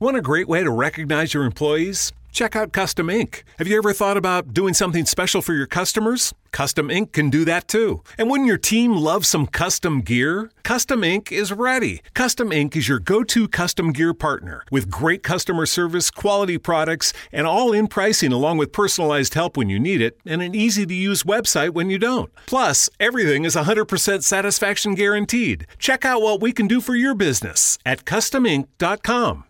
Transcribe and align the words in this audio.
Want 0.00 0.16
a 0.16 0.22
great 0.22 0.46
way 0.46 0.62
to 0.62 0.70
recognize 0.70 1.34
your 1.34 1.42
employees? 1.42 2.12
Check 2.30 2.54
out 2.54 2.72
Custom 2.72 3.10
Ink. 3.10 3.42
Have 3.58 3.66
you 3.66 3.76
ever 3.78 3.92
thought 3.92 4.16
about 4.16 4.54
doing 4.54 4.72
something 4.72 5.04
special 5.04 5.42
for 5.42 5.54
your 5.54 5.66
customers? 5.66 6.32
Custom 6.52 6.88
Ink 6.88 7.12
can 7.12 7.30
do 7.30 7.44
that 7.46 7.66
too. 7.66 8.04
And 8.16 8.30
wouldn't 8.30 8.46
your 8.46 8.58
team 8.58 8.92
love 8.92 9.26
some 9.26 9.48
custom 9.48 10.02
gear? 10.02 10.52
Custom 10.62 11.02
Ink 11.02 11.32
is 11.32 11.50
ready. 11.50 12.00
Custom 12.14 12.52
Ink 12.52 12.76
is 12.76 12.88
your 12.88 13.00
go 13.00 13.24
to 13.24 13.48
custom 13.48 13.90
gear 13.90 14.14
partner 14.14 14.62
with 14.70 14.88
great 14.88 15.24
customer 15.24 15.66
service, 15.66 16.12
quality 16.12 16.58
products, 16.58 17.12
and 17.32 17.48
all 17.48 17.72
in 17.72 17.88
pricing 17.88 18.30
along 18.30 18.58
with 18.58 18.72
personalized 18.72 19.34
help 19.34 19.56
when 19.56 19.68
you 19.68 19.80
need 19.80 20.00
it 20.00 20.16
and 20.24 20.42
an 20.42 20.54
easy 20.54 20.86
to 20.86 20.94
use 20.94 21.24
website 21.24 21.70
when 21.70 21.90
you 21.90 21.98
don't. 21.98 22.32
Plus, 22.46 22.88
everything 23.00 23.44
is 23.44 23.56
100% 23.56 24.22
satisfaction 24.22 24.94
guaranteed. 24.94 25.66
Check 25.76 26.04
out 26.04 26.22
what 26.22 26.40
we 26.40 26.52
can 26.52 26.68
do 26.68 26.80
for 26.80 26.94
your 26.94 27.16
business 27.16 27.80
at 27.84 28.04
customink.com. 28.04 29.44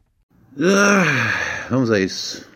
Ah, 0.57 1.67
vamos 1.71 1.91
a 1.91 2.01
isso. 2.01 2.47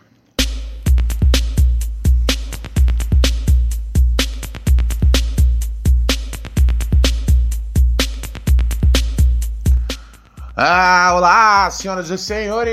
Ah, 10.56 11.12
olá, 11.14 11.70
senhoras 11.70 12.10
e 12.10 12.18
senhores! 12.18 12.72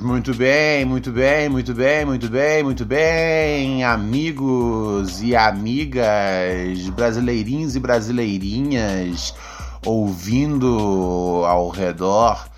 Muito 0.00 0.34
bem, 0.34 0.84
muito 0.84 1.12
bem, 1.12 1.48
muito 1.48 1.74
bem, 1.74 2.04
muito 2.04 2.28
bem, 2.28 2.62
muito 2.62 2.84
bem, 2.84 3.84
amigos 3.84 5.22
e 5.22 5.36
amigas, 5.36 6.88
brasileirinhos 6.94 7.76
e 7.76 7.80
brasileirinhas, 7.80 9.34
ouvindo 9.84 11.42
ao 11.46 11.68
redor 11.68 12.53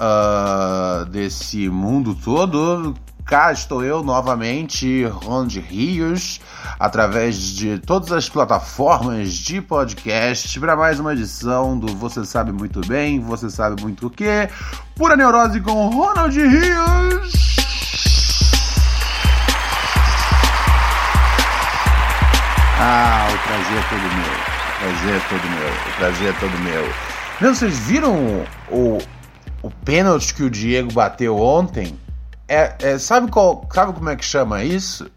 uh, 0.00 1.04
desse 1.06 1.68
mundo 1.68 2.14
todo. 2.14 2.94
Cá 3.24 3.50
estou 3.50 3.82
eu 3.82 4.04
novamente, 4.04 5.04
Ronald 5.04 5.58
Rios, 5.58 6.40
através 6.78 7.36
de 7.36 7.76
todas 7.80 8.12
as 8.12 8.28
plataformas 8.28 9.32
de 9.32 9.60
podcast, 9.60 10.60
para 10.60 10.76
mais 10.76 11.00
uma 11.00 11.12
edição 11.12 11.76
do 11.76 11.88
Você 11.96 12.24
Sabe 12.24 12.52
Muito 12.52 12.80
Bem, 12.86 13.18
Você 13.18 13.50
Sabe 13.50 13.82
Muito 13.82 14.06
o 14.06 14.10
Quê? 14.10 14.48
Pura 14.94 15.16
Neurose 15.16 15.60
com 15.60 15.88
Ronald 15.88 16.38
Rios. 16.38 17.56
Ah, 22.78 23.26
o 23.28 23.48
prazer 23.48 23.78
é 23.78 23.88
todo 23.88 24.02
meu. 24.14 24.56
O 24.70 24.78
prazer 24.78 25.16
é 25.16 25.20
todo 25.28 25.50
meu. 25.50 25.68
O 25.68 25.96
prazer 25.96 26.28
é 26.28 26.32
todo 26.38 26.58
meu. 26.62 26.92
Não, 27.40 27.54
vocês 27.54 27.78
viram 27.80 28.46
o, 28.70 28.98
o 29.66 29.70
pênalti 29.84 30.32
que 30.32 30.42
o 30.42 30.50
Diego 30.50 30.92
bateu 30.92 31.36
ontem? 31.38 31.98
É, 32.48 32.74
é, 32.80 32.98
sabe, 32.98 33.30
qual, 33.30 33.68
sabe 33.72 33.92
como 33.92 34.08
é 34.08 34.16
que 34.16 34.24
chama 34.24 34.62
isso? 34.62 35.10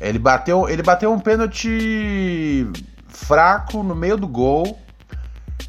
Ele 0.00 0.18
bateu, 0.18 0.68
ele 0.68 0.82
bateu 0.82 1.12
um 1.12 1.18
pênalti 1.18 2.66
fraco 3.08 3.82
no 3.82 3.94
meio 3.94 4.16
do 4.16 4.28
gol. 4.28 4.78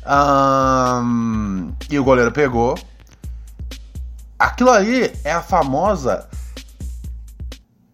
Um, 0.05 1.73
e 1.89 1.97
o 1.97 2.03
goleiro 2.03 2.31
pegou. 2.31 2.77
Aquilo 4.37 4.71
ali 4.71 5.11
é 5.23 5.31
a 5.31 5.41
famosa 5.41 6.27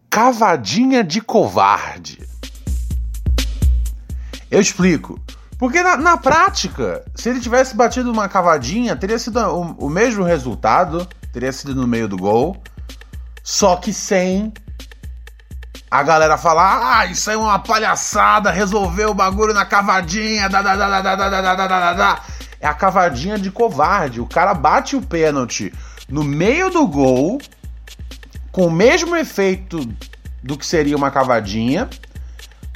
cavadinha 0.10 1.04
de 1.04 1.22
covarde. 1.22 2.28
Eu 4.50 4.60
explico. 4.60 5.20
Porque 5.58 5.82
na, 5.82 5.98
na, 5.98 6.18
prática, 6.18 7.04
se 7.16 7.30
ele 7.30 7.40
tivesse 7.40 7.76
batido 7.76 8.12
uma 8.12 8.30
cavadinha, 8.30 8.96
teria 8.96 9.18
sido 9.18 9.40
o, 9.40 9.86
o, 9.86 9.90
mesmo 9.90 10.24
resultado, 10.24 11.08
teria 11.34 11.52
sido 11.52 11.74
no 11.74 11.88
meio 11.88 12.08
do 12.08 12.16
gol, 12.16 12.62
só 13.44 13.76
que 13.78 13.92
sem 13.92 14.54
a 15.90 16.04
galera 16.04 16.38
falar, 16.38 17.00
ah, 17.00 17.06
isso 17.08 17.30
aí 17.30 17.36
é 17.36 17.40
uma 17.40 17.58
palhaçada, 17.58 18.52
resolveu 18.52 19.10
o 19.10 19.16
bagulho 19.16 19.54
na 19.54 19.66
cavadinha, 19.66 20.48
da, 20.48 20.62
da, 20.62 20.76
da, 20.76 21.02
da, 21.02 21.16
da, 21.16 21.30
da, 21.30 21.56
da, 21.56 21.68
da, 21.68 21.94
da. 21.94 22.22
É 22.60 22.68
a 22.68 22.74
cavadinha 22.74 23.38
de 23.38 23.50
covarde. 23.50 24.20
O 24.20 24.28
cara 24.28 24.54
bate 24.54 24.96
o 24.96 25.02
pênalti 25.02 25.74
no 26.10 26.24
meio 26.24 26.70
do 26.70 26.86
gol, 26.88 27.40
com 28.52 28.68
o 28.68 28.72
mesmo 28.72 29.16
efeito 29.16 29.88
do 30.44 30.58
que 30.58 30.66
seria 30.66 30.96
uma 30.96 31.12
cavadinha, 31.12 31.90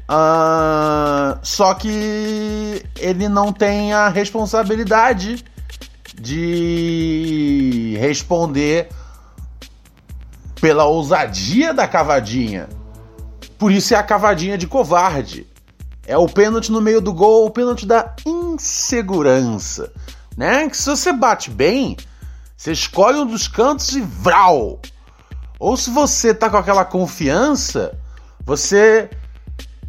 Uh, 0.09 1.39
só 1.41 1.73
que 1.73 2.83
ele 2.97 3.29
não 3.29 3.53
tem 3.53 3.93
a 3.93 4.09
responsabilidade 4.09 5.45
de 6.19 7.97
responder 7.99 8.89
pela 10.59 10.85
ousadia 10.85 11.73
da 11.73 11.87
cavadinha. 11.87 12.69
Por 13.57 13.71
isso 13.71 13.93
é 13.93 13.97
a 13.97 14.03
cavadinha 14.03 14.57
de 14.57 14.67
covarde. 14.67 15.47
É 16.05 16.17
o 16.17 16.27
pênalti 16.27 16.71
no 16.71 16.81
meio 16.81 17.01
do 17.01 17.13
gol, 17.13 17.45
o 17.45 17.51
pênalti 17.51 17.85
da 17.85 18.15
insegurança. 18.25 19.91
Né? 20.35 20.69
Que 20.69 20.77
se 20.77 20.89
você 20.89 21.13
bate 21.13 21.49
bem, 21.49 21.97
você 22.57 22.71
escolhe 22.71 23.17
um 23.17 23.25
dos 23.25 23.47
cantos 23.47 23.95
e 23.95 24.01
vral. 24.01 24.79
Ou 25.59 25.77
se 25.77 25.89
você 25.89 26.33
tá 26.33 26.49
com 26.49 26.57
aquela 26.57 26.85
confiança, 26.85 27.97
você 28.43 29.09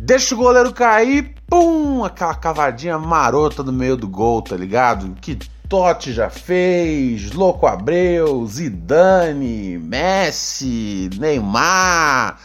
Deixa 0.05 0.35
o 0.35 0.39
goleiro 0.39 0.73
cair, 0.73 1.33
pum! 1.49 2.03
Aquela 2.05 2.35
cavadinha 2.35 2.99
marota 2.99 3.63
no 3.63 3.73
meio 3.73 3.97
do 3.97 4.09
gol, 4.09 4.43
tá 4.43 4.57
ligado? 4.57 5.15
Que 5.21 5.37
Totti 5.69 6.13
já 6.13 6.29
fez, 6.29 7.31
Louco 7.31 7.69
Abreu, 7.69 8.45
Zidane, 8.45 9.79
Messi, 9.79 11.09
Neymar, 11.17 12.37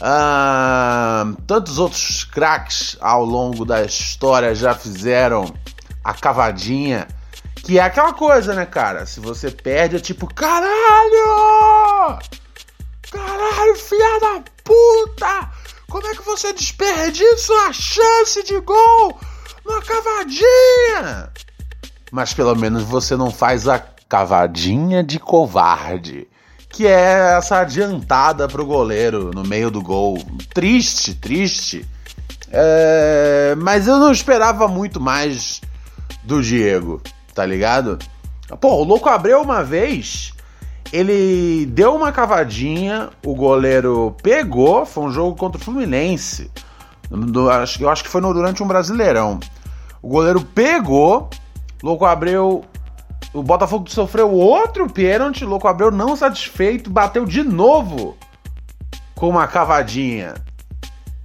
ah, 0.00 1.26
tantos 1.46 1.78
outros 1.78 2.24
craques 2.24 2.96
ao 2.98 3.26
longo 3.26 3.66
da 3.66 3.82
história 3.82 4.54
já 4.54 4.74
fizeram 4.74 5.52
a 6.02 6.14
cavadinha. 6.14 7.06
Que 7.56 7.78
é 7.78 7.82
aquela 7.82 8.14
coisa, 8.14 8.54
né, 8.54 8.64
cara? 8.64 9.04
Se 9.04 9.20
você 9.20 9.50
perde, 9.50 9.96
é 9.96 10.00
tipo, 10.00 10.26
caralho! 10.34 12.18
Caralho, 13.12 13.76
filha 13.76 14.18
da 14.18 14.42
puta! 14.64 15.55
Você 16.36 16.52
desperdiça 16.52 17.54
a 17.66 17.72
chance 17.72 18.42
de 18.42 18.60
gol 18.60 19.18
numa 19.64 19.80
cavadinha? 19.80 21.30
Mas 22.12 22.34
pelo 22.34 22.54
menos 22.54 22.82
você 22.82 23.16
não 23.16 23.30
faz 23.30 23.66
a 23.66 23.78
cavadinha 23.78 25.02
de 25.02 25.18
covarde, 25.18 26.28
que 26.68 26.86
é 26.86 27.38
essa 27.38 27.60
adiantada 27.60 28.46
pro 28.48 28.66
goleiro 28.66 29.30
no 29.34 29.44
meio 29.44 29.70
do 29.70 29.80
gol. 29.80 30.18
Triste, 30.52 31.14
triste. 31.14 31.86
É... 32.52 33.54
Mas 33.56 33.86
eu 33.86 33.98
não 33.98 34.12
esperava 34.12 34.68
muito 34.68 35.00
mais 35.00 35.62
do 36.22 36.42
Diego, 36.42 37.00
tá 37.34 37.46
ligado? 37.46 37.98
Pô, 38.60 38.74
o 38.74 38.84
Louco 38.84 39.08
Abreu 39.08 39.40
uma 39.40 39.64
vez 39.64 40.34
ele 40.92 41.66
deu 41.66 41.94
uma 41.94 42.12
cavadinha, 42.12 43.10
o 43.24 43.34
goleiro 43.34 44.16
pegou, 44.22 44.86
foi 44.86 45.04
um 45.04 45.10
jogo 45.10 45.36
contra 45.36 45.60
o 45.60 45.64
Fluminense. 45.64 46.50
eu 47.80 47.90
acho 47.90 48.04
que 48.04 48.10
foi 48.10 48.20
durante 48.20 48.62
um 48.62 48.66
Brasileirão. 48.66 49.40
O 50.00 50.08
goleiro 50.08 50.40
pegou, 50.40 51.28
Louco 51.82 52.04
Abreu. 52.04 52.64
O 53.32 53.42
Botafogo 53.42 53.90
sofreu 53.90 54.30
outro 54.32 54.88
pênalti, 54.88 55.44
Louco 55.44 55.68
Abreu 55.68 55.90
não 55.90 56.16
satisfeito, 56.16 56.88
bateu 56.88 57.24
de 57.24 57.42
novo 57.42 58.16
com 59.14 59.28
uma 59.28 59.46
cavadinha. 59.46 60.34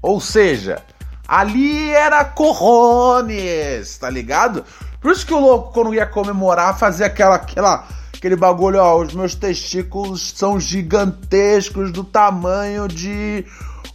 Ou 0.01 0.19
seja, 0.19 0.81
ali 1.27 1.91
era 1.91 2.25
corrones, 2.25 3.97
tá 3.97 4.09
ligado? 4.09 4.65
Por 4.99 5.11
isso 5.11 5.25
que 5.25 5.33
o 5.33 5.39
louco, 5.39 5.73
quando 5.73 5.93
ia 5.93 6.05
comemorar, 6.05 6.77
fazia 6.77 7.05
aquela, 7.05 7.35
aquela 7.35 7.87
aquele 8.15 8.35
bagulho, 8.35 8.79
ó, 8.79 9.01
os 9.01 9.13
meus 9.13 9.35
testículos 9.35 10.33
são 10.35 10.59
gigantescos 10.59 11.91
do 11.91 12.03
tamanho 12.03 12.87
de 12.87 13.45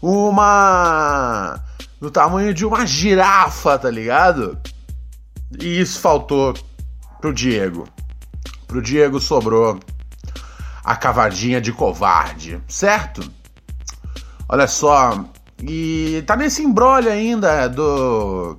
uma 0.03 1.61
do 2.01 2.11
tamanho 2.11 2.53
de 2.53 2.65
uma 2.65 2.85
girafa, 2.87 3.79
tá 3.79 3.91
ligado? 3.91 4.59
E 5.59 5.81
isso 5.81 6.01
faltou 6.01 6.55
pro 7.21 7.33
Diego. 7.33 7.89
Pro 8.67 8.83
Diego 8.83 9.21
sobrou 9.21 9.81
a 10.85 10.95
cavadinha 10.97 11.61
de 11.61 11.73
covarde, 11.73 12.61
certo? 12.69 13.29
Olha 14.49 14.67
só, 14.67 15.25
e 15.61 16.23
tá 16.27 16.37
nesse 16.37 16.63
embrolho 16.63 17.11
ainda 17.11 17.69
do 17.69 18.59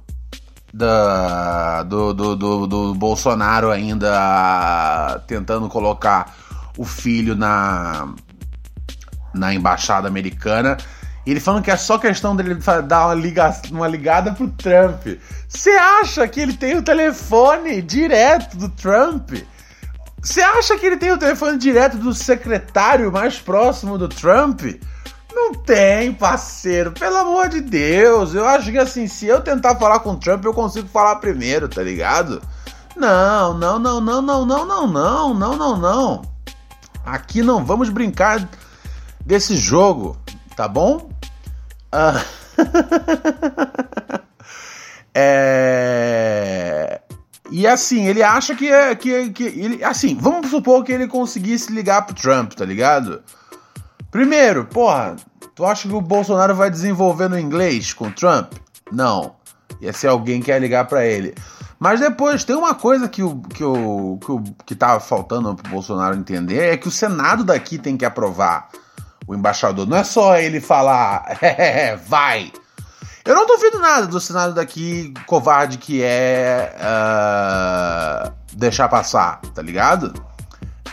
da, 0.78 1.84
do, 1.84 2.14
do, 2.14 2.36
do, 2.36 2.68
do 2.68 2.96
Bolsonaro 2.96 3.72
ainda 3.72 5.22
tentando 5.26 5.68
colocar 5.68 6.36
o 6.78 6.86
filho 6.86 7.36
na, 7.36 8.14
na 9.34 9.54
embaixada 9.54 10.08
americana. 10.08 10.78
E 11.26 11.32
ele 11.32 11.40
falando 11.40 11.64
que 11.64 11.72
é 11.72 11.76
só 11.76 11.98
questão 11.98 12.36
dele 12.36 12.56
dar 12.88 13.08
uma, 13.08 13.16
liga, 13.16 13.54
uma 13.72 13.88
ligada 13.88 14.32
pro 14.32 14.48
Trump. 14.50 15.06
Você 15.50 15.72
acha 15.72 16.28
que 16.28 16.40
ele 16.40 16.54
tem 16.54 16.78
o 16.78 16.84
telefone 16.84 17.82
direto 17.82 18.56
do 18.56 18.70
Trump? 18.70 19.32
Você 20.22 20.42
acha 20.42 20.78
que 20.78 20.86
ele 20.86 20.98
tem 20.98 21.12
o 21.12 21.18
telefone 21.18 21.58
direto 21.58 21.98
do 21.98 22.14
secretário 22.14 23.12
mais 23.12 23.40
próximo 23.40 23.98
do 23.98 24.08
Trump? 24.08 24.62
Não 25.38 25.54
tem, 25.54 26.12
parceiro. 26.12 26.92
Pelo 26.92 27.16
amor 27.16 27.48
de 27.48 27.62
Deus. 27.62 28.34
Eu 28.34 28.44
acho 28.48 28.72
que 28.72 28.78
assim, 28.80 29.08
se 29.08 29.28
eu 29.28 29.40
tentar 29.40 29.76
falar 29.76 30.00
com 30.00 30.14
o 30.14 30.18
Trump, 30.18 30.44
eu 30.44 30.54
consigo 30.54 30.88
falar 30.88 31.18
primeiro, 31.18 31.70
tá 31.70 31.84
ligado? 31.84 32.42
Não, 32.96 33.54
não, 33.54 33.78
não, 33.78 34.02
não, 34.02 34.20
não, 34.24 34.46
não, 34.46 34.66
não, 34.66 34.88
não, 34.88 35.34
não, 35.36 35.56
não, 35.56 35.78
não. 35.78 36.22
Aqui 37.06 37.44
não 37.44 37.64
vamos 37.64 37.90
brincar 37.90 38.50
desse 39.24 39.56
jogo, 39.56 40.18
tá 40.56 40.68
bom? 40.68 41.08
Ah. 41.92 42.20
é... 45.14 47.00
E 47.52 47.68
assim, 47.68 48.08
ele 48.08 48.24
acha 48.24 48.56
que 48.56 48.74
é. 48.74 48.96
Que, 48.96 49.30
que 49.30 49.44
ele, 49.44 49.84
assim, 49.84 50.18
vamos 50.20 50.50
supor 50.50 50.84
que 50.84 50.92
ele 50.92 51.08
conseguisse 51.08 51.72
ligar 51.72 52.08
pro 52.08 52.16
Trump, 52.16 52.54
tá 52.54 52.66
ligado? 52.66 53.22
Primeiro, 54.12 54.66
porra, 54.66 55.16
tu 55.56 55.66
acha 55.66 55.88
que 55.88 55.94
o 55.94 56.02
Bolsonaro 56.02 56.56
vai 56.56 56.70
desenvolver 56.70 57.30
no 57.30 57.40
inglês 57.40 57.94
com 57.94 58.12
Trump? 58.12 58.54
Não. 58.92 59.36
Ia 59.82 59.94
ser 59.94 60.08
alguém 60.08 60.42
que 60.42 60.50
ia 60.50 60.60
ligar 60.60 60.86
para 60.86 61.06
ele. 61.06 61.36
Mas 61.80 62.00
depois, 62.00 62.44
tem 62.44 62.56
uma 62.56 62.74
coisa 62.74 63.08
que 63.08 63.22
o, 63.22 63.40
que 63.42 63.64
o, 63.64 64.18
que 64.20 64.32
o 64.32 64.44
que 64.66 64.76
tá 64.76 65.00
faltando 65.00 65.56
pro 65.56 65.72
Bolsonaro 65.72 66.16
entender 66.16 66.74
é 66.74 66.78
que 66.78 66.88
o 66.88 66.92
Senado 66.92 67.44
daqui 67.44 67.78
tem 67.78 67.96
que 67.96 68.06
aprovar 68.06 68.70
o 69.28 69.36
embaixador. 69.36 69.88
Não 69.88 69.98
é 69.98 70.04
só 70.04 70.38
ele 70.38 70.60
falar, 70.60 71.38
é, 71.42 71.96
vai. 71.96 72.52
Eu 73.24 73.36
não 73.36 73.46
duvido 73.46 73.78
nada 73.80 74.08
do 74.08 74.20
Senado 74.22 74.54
daqui 74.54 75.14
covarde 75.28 75.78
que 75.78 76.02
é 76.02 76.74
uh, 76.80 78.34
deixar 78.54 78.88
passar, 78.88 79.42
tá 79.54 79.62
ligado? 79.62 80.14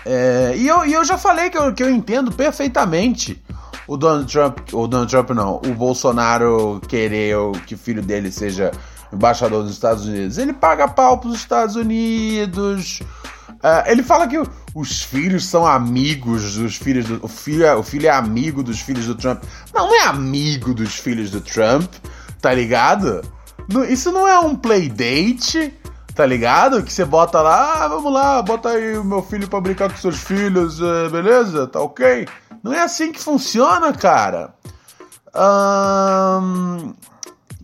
É, 0.05 0.55
e, 0.57 0.69
eu, 0.69 0.85
e 0.85 0.93
eu 0.93 1.05
já 1.05 1.17
falei 1.17 1.51
que 1.51 1.59
eu, 1.59 1.73
que 1.73 1.83
eu 1.83 1.91
entendo 1.91 2.31
perfeitamente 2.31 3.43
o 3.87 3.97
Donald 3.97 4.31
Trump, 4.31 4.59
o 4.73 4.87
Donald 4.87 5.11
Trump 5.11 5.31
não, 5.31 5.57
o 5.57 5.75
Bolsonaro 5.75 6.81
querer 6.89 7.37
que 7.67 7.75
o 7.75 7.79
filho 7.79 8.03
dele 8.03 8.31
seja 8.31 8.71
embaixador 9.13 9.63
dos 9.63 9.73
Estados 9.73 10.07
Unidos. 10.07 10.39
Ele 10.39 10.53
paga 10.53 10.89
pau 10.89 11.19
pros 11.19 11.35
Estados 11.35 11.77
Unidos. 11.77 13.01
Uh, 13.51 13.87
ele 13.87 14.03
fala 14.03 14.27
que 14.27 14.41
os 14.75 15.03
filhos 15.03 15.47
são 15.47 15.67
amigos 15.67 16.57
dos 16.57 16.77
filhos 16.77 17.07
do. 17.07 17.25
O 17.25 17.29
filho, 17.29 17.65
é, 17.65 17.75
o 17.75 17.83
filho 17.83 18.07
é 18.07 18.11
amigo 18.11 18.63
dos 18.63 18.81
filhos 18.81 19.07
do 19.07 19.15
Trump. 19.15 19.43
Não, 19.73 19.87
não 19.87 19.95
é 19.95 20.05
amigo 20.07 20.75
dos 20.75 20.97
filhos 20.97 21.31
do 21.31 21.41
Trump, 21.41 21.91
tá 22.41 22.53
ligado? 22.53 23.23
isso 23.89 24.13
não 24.13 24.29
é 24.29 24.39
um 24.39 24.55
playdate, 24.55 25.73
tá 26.15 26.25
ligado? 26.25 26.83
Que 26.83 26.93
você 26.93 27.05
bota 27.05 27.41
lá, 27.41 27.85
ah, 27.85 27.89
vamos 27.89 28.13
lá, 28.13 28.41
bota 28.43 28.71
aí 28.71 28.97
o 28.97 29.05
meu 29.05 29.23
filho 29.23 29.49
pra 29.49 29.61
brincar 29.61 29.91
com 29.91 29.97
seus 29.97 30.21
filhos, 30.21 30.81
eh, 30.81 31.09
beleza? 31.09 31.67
Tá 31.67 31.81
ok? 31.81 32.27
Não 32.63 32.73
é 32.73 32.83
assim 32.83 33.13
que 33.13 33.21
funciona, 33.21 33.93
cara. 33.93 34.55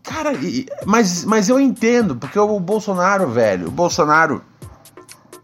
Cara, 0.03 0.33
mas, 0.85 1.25
mas 1.25 1.49
eu 1.49 1.61
entendo, 1.61 2.17
porque 2.17 2.39
o 2.39 2.59
Bolsonaro, 2.59 3.29
velho, 3.29 3.69
o 3.69 3.71
Bolsonaro, 3.71 4.43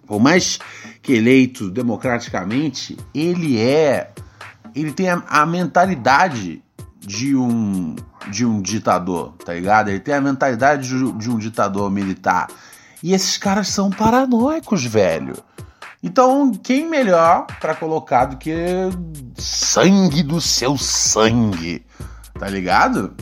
por 0.07 0.19
mais 0.19 0.59
que 1.01 1.15
eleito 1.15 1.71
democraticamente, 1.71 2.97
ele 3.15 3.61
é. 3.61 4.11
Ele 4.75 4.93
tem 4.93 5.09
a, 5.09 5.23
a 5.29 5.47
mentalidade 5.47 6.63
de 6.99 7.37
um 7.37 7.95
de 8.29 8.45
um 8.45 8.61
ditador, 8.61 9.35
tá 9.45 9.55
ligado? 9.55 9.89
Ele 9.89 10.01
tem 10.01 10.15
a 10.15 10.21
mentalidade 10.21 10.89
de, 10.89 11.13
de 11.13 11.31
um 11.31 11.39
ditador 11.39 11.89
militar. 11.91 12.49
E 13.03 13.13
esses 13.13 13.37
caras 13.37 13.69
são 13.69 13.91
paranoicos, 13.91 14.85
velho. 14.85 15.37
Então, 16.03 16.53
quem 16.53 16.89
melhor 16.89 17.47
para 17.61 17.75
colocar 17.75 18.27
do 18.27 18.37
que 18.37 18.55
sangue 19.37 20.23
do 20.23 20.41
seu 20.41 20.77
sangue, 20.79 21.85
tá 22.39 22.49
ligado? 22.49 23.15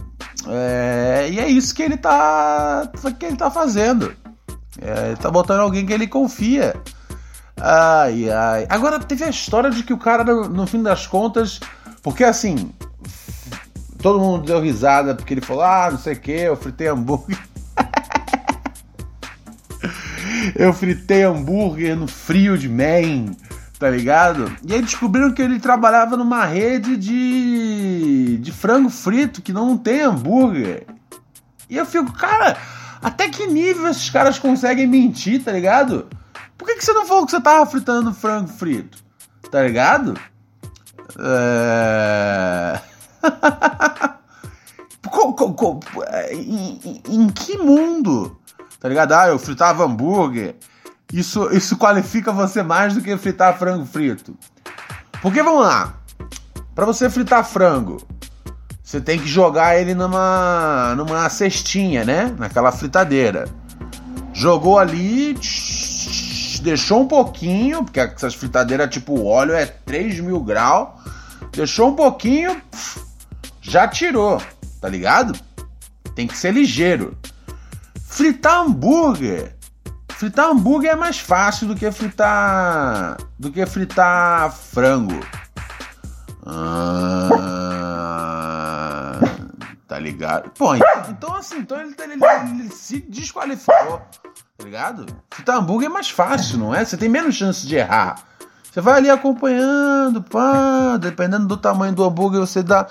É, 0.47 1.29
e 1.31 1.41
é 1.41 1.49
isso 1.49 1.75
que 1.75 1.83
ele 1.83 1.97
tá, 1.97 2.91
que 3.19 3.27
ele 3.27 3.37
tá 3.37 3.51
fazendo. 3.51 4.15
É, 4.81 5.09
ele 5.09 5.17
tá 5.17 5.31
botando 5.31 5.61
alguém 5.61 5.87
que 5.87 5.93
ele 5.93 6.07
confia. 6.07 6.75
Ai, 7.57 8.29
ai. 8.31 8.67
Agora 8.69 8.99
teve 8.99 9.25
a 9.25 9.31
história 9.31 9.71
de 9.71 9.83
que 9.83 9.93
o 9.93 9.99
cara, 9.99 10.25
no, 10.25 10.67
fim 10.67 10.83
das 10.83 11.07
contas, 11.07 11.61
porque 12.03 12.25
assim, 12.25 12.73
todo 14.03 14.19
mundo 14.19 14.45
deu 14.45 14.61
risada 14.61 15.15
porque 15.15 15.35
ele 15.35 15.41
falou: 15.41 15.63
ah, 15.63 15.89
não 15.91 15.99
sei 15.99 16.15
o 16.15 16.21
que, 16.21 16.33
eu 16.33 16.57
fritei 16.57 16.89
hambúrguer. 16.89 17.39
Eu 20.55 20.73
fritei 20.73 21.23
hambúrguer 21.23 21.97
no 21.97 22.07
frio 22.07 22.59
de 22.59 22.69
Maine, 22.69 23.37
tá 23.79 23.89
ligado? 23.89 24.51
E 24.67 24.75
aí 24.75 24.83
descobriram 24.83 25.33
que 25.33 25.43
ele 25.43 25.59
trabalhava 25.59 26.17
numa 26.17 26.45
rede 26.45 26.97
de, 26.97 28.39
de 28.39 28.53
frango 28.53 28.91
frito 28.91 29.43
que 29.43 29.53
não 29.53 29.77
tem 29.77 30.03
hambúrguer. 30.03 30.87
E 31.69 31.77
eu 31.77 31.87
fico, 31.87 32.13
cara, 32.13 32.57
até 33.03 33.29
que 33.29 33.47
nível 33.47 33.89
esses 33.89 34.11
caras 34.11 34.39
conseguem 34.39 34.87
mentir, 34.87 35.43
tá 35.43 35.53
ligado? 35.53 36.09
Por 36.57 36.67
que, 36.67 36.77
que 36.77 36.85
você 36.85 36.93
não 36.93 37.07
falou 37.07 37.25
que 37.25 37.33
você 37.33 37.41
tava 37.41 37.67
fritando 37.67 38.15
frango 38.15 38.49
frito? 38.49 39.03
Tá 39.51 39.63
ligado? 39.63 40.19
É... 41.19 42.81
em, 46.33 47.03
em 47.09 47.29
que 47.29 47.57
mundo 47.59 48.34
Tá 48.85 48.91
ligado? 48.91 49.13
Ah, 49.13 49.29
eu 49.29 49.39
fritava 49.39 49.83
hambúrguer. 49.83 50.57
Isso, 51.11 51.49
isso 51.57 51.75
qualifica 51.79 52.31
você 52.31 52.63
mais 52.63 52.93
do 52.93 53.01
que 53.01 53.17
fritar 53.17 53.59
frango 53.59 53.87
frito. 53.87 54.37
Porque 55.23 55.43
vamos 55.43 55.63
lá. 55.63 55.95
Para 56.75 56.85
você 56.85 57.09
fritar 57.09 57.43
frango, 57.47 58.07
você 58.83 59.01
tem 59.01 59.19
que 59.19 59.27
jogar 59.27 59.81
ele 59.81 59.95
numa 59.95 60.95
numa 60.99 61.27
cestinha, 61.31 62.05
né? 62.05 62.37
Naquela 62.39 62.71
fritadeira. 62.71 63.49
Jogou 64.35 64.79
ali, 64.79 65.33
deixou 66.61 67.01
um 67.01 67.09
pouquinho, 67.09 67.85
porque 67.85 68.01
essas 68.01 68.35
fritadeiras 68.35 68.91
tipo 68.91 69.25
óleo 69.25 69.55
é 69.55 69.65
3 69.65 70.21
mil 70.21 70.41
graus. 70.41 70.91
Deixou 71.53 71.89
um 71.89 71.97
pouquinho, 71.97 72.61
já 73.63 73.89
tirou, 73.89 74.43
tá 74.79 74.91
ligado? 74.91 75.35
Tem 76.15 76.27
que 76.27 76.37
ser 76.37 76.53
ligeiro. 76.53 77.17
Fritar 78.15 78.61
hambúrguer. 78.61 79.57
Fritar 80.13 80.49
hambúrguer 80.49 80.93
é 80.93 80.95
mais 80.95 81.19
fácil 81.19 81.67
do 81.67 81.75
que 81.75 81.91
fritar. 81.91 83.17
do 83.37 83.51
que 83.51 83.67
fritar 83.67 84.53
frango. 84.53 85.19
Ah, 86.47 87.59
tá 89.89 89.99
ligado? 89.99 90.49
Pô, 90.51 90.77
então 91.09 91.35
assim, 91.35 91.59
então 91.59 91.81
ele, 91.81 91.93
ele, 91.99 92.15
ele, 92.51 92.69
se 92.69 93.01
desqualificou. 93.01 94.01
Tá 94.59 94.65
ligado? 94.65 95.07
Fritar 95.29 95.57
hambúrguer 95.57 95.91
é 95.91 95.93
mais 95.93 96.09
fácil, 96.09 96.59
não 96.59 96.73
é? 96.73 96.85
Você 96.85 96.97
tem 96.97 97.09
menos 97.09 97.35
chance 97.35 97.67
de 97.67 97.75
errar. 97.75 98.23
Você 98.63 98.81
vai 98.81 98.99
ali 98.99 99.11
acompanhando, 99.11 100.23
pá, 100.23 100.99
dependendo 100.99 101.49
do 101.49 101.57
tamanho 101.57 101.93
do 101.93 102.05
hambúrguer, 102.05 102.39
você 102.39 102.63
dá 102.63 102.87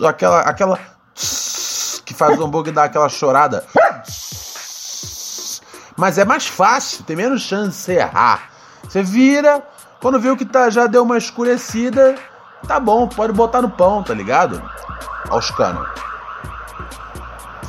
aquela 0.00 0.42
aquela 0.42 0.78
que 2.06 2.14
faz 2.14 2.38
o 2.38 2.44
hambúrguer 2.44 2.72
dar 2.72 2.84
aquela 2.84 3.08
chorada. 3.08 3.66
Mas 5.96 6.18
é 6.18 6.24
mais 6.24 6.46
fácil, 6.46 7.04
tem 7.04 7.16
menos 7.16 7.42
chance 7.42 7.70
de 7.70 7.76
você 7.76 7.92
errar. 7.94 8.50
Você 8.84 9.02
vira, 9.02 9.66
quando 10.00 10.20
viu 10.20 10.36
que 10.36 10.44
tá, 10.44 10.70
já 10.70 10.86
deu 10.86 11.02
uma 11.02 11.18
escurecida, 11.18 12.14
tá 12.66 12.78
bom, 12.78 13.08
pode 13.08 13.32
botar 13.32 13.60
no 13.60 13.70
pão, 13.70 14.02
tá 14.02 14.14
ligado? 14.14 14.62
Ó 15.28 15.38
os 15.38 15.50
canos. 15.50 15.88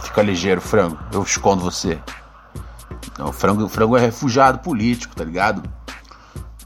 Fica 0.03 0.21
ligeiro, 0.21 0.61
frango. 0.61 0.99
Eu 1.11 1.23
escondo 1.23 1.63
você. 1.63 1.99
Não, 3.17 3.29
o 3.29 3.33
frango, 3.33 3.63
o 3.63 3.69
frango 3.69 3.97
é 3.97 4.01
refugiado 4.01 4.59
político, 4.59 5.15
tá 5.15 5.23
ligado? 5.23 5.63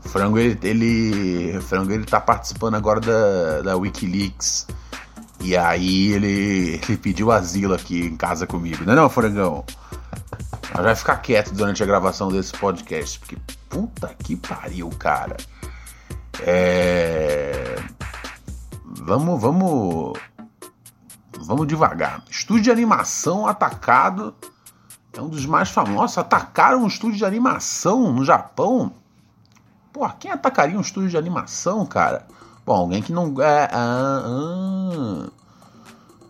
O 0.03 0.09
frango, 0.09 0.37
ele, 0.37 0.59
ele, 0.63 1.61
frango, 1.61 1.91
ele 1.91 2.05
tá 2.05 2.19
participando 2.19 2.75
agora 2.75 2.99
da, 2.99 3.61
da 3.61 3.77
Wikileaks. 3.77 4.67
E 5.43 5.57
aí 5.57 6.11
ele, 6.13 6.79
ele 6.83 6.97
pediu 6.97 7.31
asilo 7.31 7.73
aqui 7.73 8.05
em 8.05 8.15
casa 8.15 8.45
comigo, 8.45 8.85
não 8.85 8.93
é 8.93 8.95
não, 8.95 9.09
frangão? 9.09 9.65
Mas 10.73 10.83
vai 10.83 10.95
ficar 10.95 11.17
quieto 11.17 11.51
durante 11.53 11.81
a 11.81 11.85
gravação 11.85 12.29
desse 12.29 12.53
podcast, 12.53 13.19
porque 13.19 13.37
puta 13.67 14.15
que 14.23 14.35
pariu, 14.35 14.89
cara. 14.91 15.35
É... 16.41 17.75
Vamos, 18.85 19.41
vamos, 19.41 20.17
vamos 21.39 21.67
devagar. 21.67 22.23
Estúdio 22.29 22.63
de 22.63 22.71
animação 22.71 23.47
atacado 23.47 24.35
é 25.11 25.21
um 25.21 25.27
dos 25.27 25.45
mais 25.45 25.69
famosos. 25.69 26.17
Atacaram 26.17 26.83
um 26.83 26.87
estúdio 26.87 27.17
de 27.17 27.25
animação 27.25 28.13
no 28.13 28.23
Japão. 28.23 28.93
Pô, 29.91 30.07
quem 30.11 30.31
atacaria 30.31 30.77
um 30.77 30.81
estúdio 30.81 31.09
de 31.09 31.17
animação, 31.17 31.85
cara? 31.85 32.27
Bom, 32.65 32.75
alguém 32.75 33.01
que 33.01 33.11
não. 33.11 33.33
É, 33.41 33.69
ah, 33.71 34.23
ah. 34.25 35.29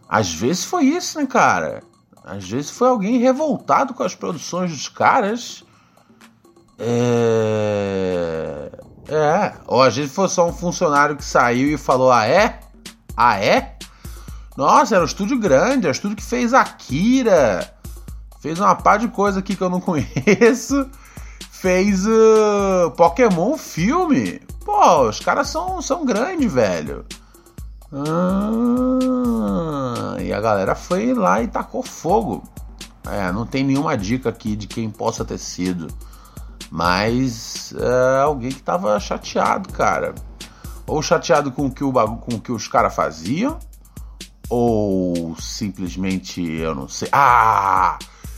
Às 0.07 0.33
vezes 0.33 0.63
foi 0.63 0.85
isso, 0.85 1.19
né, 1.19 1.25
cara? 1.25 1.83
Às 2.23 2.47
vezes 2.49 2.69
foi 2.69 2.87
alguém 2.89 3.17
revoltado 3.17 3.93
com 3.93 4.03
as 4.03 4.15
produções 4.15 4.71
dos 4.71 4.87
caras. 4.87 5.63
É. 6.77 8.71
É. 9.07 9.53
Ou 9.67 9.81
às 9.81 9.95
vezes 9.95 10.13
foi 10.13 10.27
só 10.27 10.47
um 10.47 10.53
funcionário 10.53 11.15
que 11.15 11.23
saiu 11.23 11.71
e 11.71 11.77
falou: 11.77 12.11
Ah, 12.11 12.25
é? 12.25 12.59
Ah, 13.15 13.37
é? 13.39 13.77
Nossa, 14.55 14.95
era 14.95 15.03
um 15.03 15.07
estúdio 15.07 15.39
grande, 15.39 15.87
é 15.87 15.89
um 15.89 15.91
estúdio 15.91 16.17
que 16.17 16.23
fez 16.23 16.53
Akira. 16.53 17.73
Fez 18.41 18.59
uma 18.59 18.75
par 18.75 18.99
de 18.99 19.07
coisa 19.07 19.39
aqui 19.39 19.55
que 19.55 19.61
eu 19.61 19.69
não 19.69 19.79
conheço. 19.81 20.89
Fez 21.51 22.05
uh, 22.05 22.91
Pokémon 22.97 23.57
filme. 23.57 24.41
Pô, 24.63 25.09
os 25.09 25.19
caras 25.19 25.47
são, 25.47 25.81
são 25.81 26.05
grandes, 26.05 26.51
velho. 26.51 27.05
Ah, 27.93 28.97
e 30.21 30.31
a 30.31 30.39
galera 30.39 30.75
foi 30.75 31.13
lá 31.13 31.41
e 31.41 31.47
tacou 31.47 31.83
fogo. 31.83 32.43
É, 33.09 33.31
não 33.31 33.45
tem 33.45 33.63
nenhuma 33.63 33.97
dica 33.97 34.29
aqui 34.29 34.55
de 34.55 34.67
quem 34.67 34.89
possa 34.89 35.25
ter 35.25 35.37
sido. 35.37 35.87
Mas 36.69 37.73
é 37.77 38.21
alguém 38.21 38.51
que 38.51 38.61
tava 38.63 38.99
chateado, 38.99 39.69
cara. 39.73 40.15
Ou 40.87 41.01
chateado 41.01 41.51
com 41.51 41.65
o 41.65 41.71
que, 41.71 41.83
o, 41.83 41.91
com 41.91 42.35
o 42.35 42.39
que 42.39 42.51
os 42.51 42.67
caras 42.67 42.95
faziam, 42.95 43.59
ou 44.49 45.35
simplesmente 45.39 46.41
eu 46.41 46.75
não 46.75 46.87
sei. 46.87 47.09
Ah! 47.11 47.97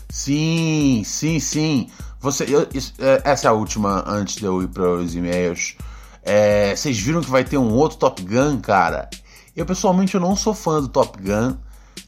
Sim, 0.10 1.02
sim, 1.04 1.40
sim. 1.40 1.90
Você, 2.20 2.46
eu, 2.48 2.68
isso, 2.74 2.94
é, 3.00 3.22
essa 3.26 3.48
é 3.48 3.50
a 3.50 3.54
última 3.54 4.04
antes 4.08 4.36
de 4.36 4.46
eu 4.46 4.62
ir 4.62 4.68
para 4.68 4.88
os 4.88 5.16
e-mails. 5.16 5.76
É, 6.24 6.76
vocês 6.76 6.98
viram 7.00 7.22
que 7.22 7.30
vai 7.30 7.44
ter 7.44 7.58
um 7.58 7.74
outro 7.74 7.98
Top 7.98 8.22
Gun, 8.24 8.60
cara? 8.60 9.10
Eu 9.56 9.66
pessoalmente 9.66 10.16
eu 10.16 10.22
não 10.22 10.36
sou 10.36 10.54
fã 10.54 10.82
do 10.82 10.88
Top 10.88 11.22
Gun, 11.22 11.56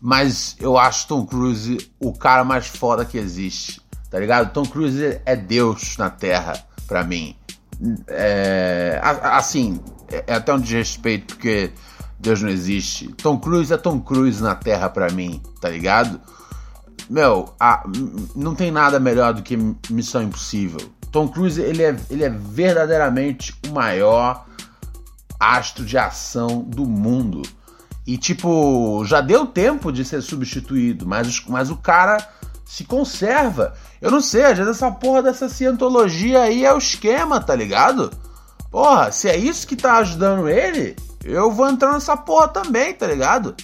mas 0.01 0.55
eu 0.59 0.77
acho 0.77 1.07
Tom 1.07 1.25
Cruise 1.25 1.91
o 1.99 2.13
cara 2.13 2.43
mais 2.43 2.67
foda 2.67 3.05
que 3.05 3.17
existe, 3.17 3.81
tá 4.09 4.19
ligado? 4.19 4.53
Tom 4.53 4.65
Cruise 4.65 5.19
é 5.25 5.35
Deus 5.35 5.97
na 5.97 6.09
Terra 6.09 6.65
para 6.87 7.03
mim. 7.03 7.35
É, 8.07 8.99
assim, 9.01 9.79
é, 10.09 10.23
é 10.27 10.33
até 10.35 10.53
um 10.53 10.59
desrespeito 10.59 11.35
porque 11.35 11.71
Deus 12.19 12.41
não 12.41 12.49
existe. 12.49 13.07
Tom 13.13 13.37
Cruise 13.37 13.71
é 13.71 13.77
Tom 13.77 13.99
Cruise 13.99 14.41
na 14.41 14.55
Terra 14.55 14.89
para 14.89 15.09
mim, 15.11 15.41
tá 15.59 15.69
ligado? 15.69 16.19
Meu, 17.09 17.53
ah, 17.59 17.83
não 18.35 18.55
tem 18.55 18.71
nada 18.71 18.99
melhor 18.99 19.33
do 19.33 19.43
que 19.43 19.57
Missão 19.91 20.23
Impossível. 20.23 20.79
Tom 21.15 21.29
Cruise, 21.29 21.61
ele 21.61 21.81
é, 21.81 21.95
ele 22.09 22.25
é 22.25 22.29
verdadeiramente 22.29 23.57
o 23.65 23.71
maior 23.71 24.45
astro 25.39 25.85
de 25.85 25.97
ação 25.97 26.59
do 26.59 26.85
mundo. 26.85 27.41
E, 28.05 28.17
tipo, 28.17 29.01
já 29.05 29.21
deu 29.21 29.45
tempo 29.47 29.93
de 29.93 30.03
ser 30.03 30.21
substituído, 30.21 31.07
mas, 31.07 31.41
mas 31.47 31.71
o 31.71 31.77
cara 31.77 32.17
se 32.65 32.83
conserva. 32.83 33.75
Eu 34.01 34.11
não 34.11 34.19
sei, 34.19 34.43
às 34.43 34.57
vezes 34.57 34.75
essa 34.75 34.91
porra 34.91 35.23
dessa 35.23 35.47
cientologia 35.47 36.41
aí 36.41 36.65
é 36.65 36.73
o 36.73 36.77
esquema, 36.77 37.39
tá 37.39 37.55
ligado? 37.55 38.11
Porra, 38.69 39.09
se 39.09 39.29
é 39.29 39.37
isso 39.37 39.65
que 39.65 39.77
tá 39.77 39.99
ajudando 39.99 40.49
ele, 40.49 40.97
eu 41.23 41.49
vou 41.49 41.69
entrar 41.69 41.93
nessa 41.93 42.17
porra 42.17 42.49
também, 42.49 42.93
tá 42.93 43.07
ligado? 43.07 43.55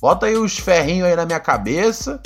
Bota 0.00 0.24
aí 0.24 0.36
os 0.38 0.56
ferrinhos 0.56 1.06
aí 1.08 1.14
na 1.14 1.26
minha 1.26 1.40
cabeça 1.40 2.22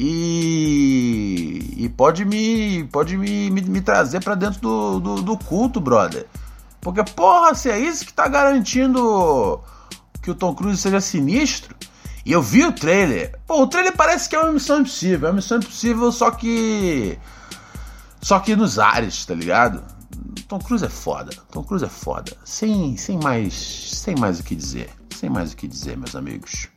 e, 0.00 1.74
e 1.76 1.88
pode 1.88 2.24
me 2.24 2.84
pode 2.84 3.16
me, 3.16 3.50
me, 3.50 3.62
me 3.62 3.80
trazer 3.80 4.22
para 4.22 4.36
dentro 4.36 4.60
do, 4.60 5.00
do, 5.00 5.22
do, 5.22 5.36
culto, 5.36 5.80
brother. 5.80 6.24
Porque, 6.80 7.02
porra, 7.02 7.52
se 7.56 7.68
é 7.68 7.76
isso 7.76 8.06
que 8.06 8.12
tá 8.12 8.28
garantindo 8.28 9.60
que 10.22 10.30
o 10.30 10.36
Tom 10.36 10.54
Cruise 10.54 10.80
seja 10.80 11.00
sinistro. 11.00 11.74
E 12.24 12.30
eu 12.30 12.40
vi 12.40 12.64
o 12.64 12.72
trailer. 12.72 13.36
Pô, 13.44 13.62
o 13.62 13.66
trailer 13.66 13.96
parece 13.96 14.28
que 14.28 14.36
é 14.36 14.38
uma 14.38 14.52
missão 14.52 14.80
impossível. 14.80 15.26
É 15.26 15.30
uma 15.32 15.36
missão 15.36 15.58
impossível, 15.58 16.12
só 16.12 16.30
que. 16.30 17.18
Só 18.22 18.38
que 18.38 18.54
nos 18.54 18.78
ares, 18.78 19.26
tá 19.26 19.34
ligado? 19.34 19.82
Tom 20.46 20.60
Cruise 20.60 20.84
é 20.84 20.88
foda. 20.88 21.32
Tom 21.50 21.64
Cruise 21.64 21.84
é 21.84 21.88
foda. 21.88 22.36
Sem, 22.44 22.96
sem 22.96 23.18
mais. 23.18 23.54
Sem 23.54 24.14
mais 24.14 24.38
o 24.38 24.44
que 24.44 24.54
dizer. 24.54 24.90
Sem 25.10 25.28
mais 25.28 25.52
o 25.52 25.56
que 25.56 25.66
dizer, 25.66 25.96
meus 25.96 26.14
amigos. 26.14 26.68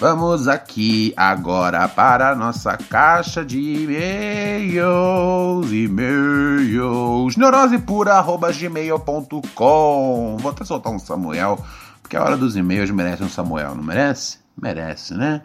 Vamos 0.00 0.48
aqui 0.48 1.14
agora 1.16 1.88
para 1.88 2.30
a 2.30 2.34
nossa 2.34 2.76
caixa 2.76 3.44
de 3.44 3.84
e-mails, 3.84 5.70
e-mails, 5.70 7.36
neurosepura.gmail.com 7.36 10.36
Vou 10.40 10.50
até 10.50 10.64
soltar 10.64 10.92
um 10.92 10.98
Samuel, 10.98 11.64
porque 12.02 12.16
a 12.16 12.24
hora 12.24 12.36
dos 12.36 12.56
e-mails 12.56 12.90
merece 12.90 13.22
um 13.22 13.28
Samuel, 13.28 13.76
não 13.76 13.84
merece? 13.84 14.40
Merece, 14.60 15.14
né? 15.14 15.42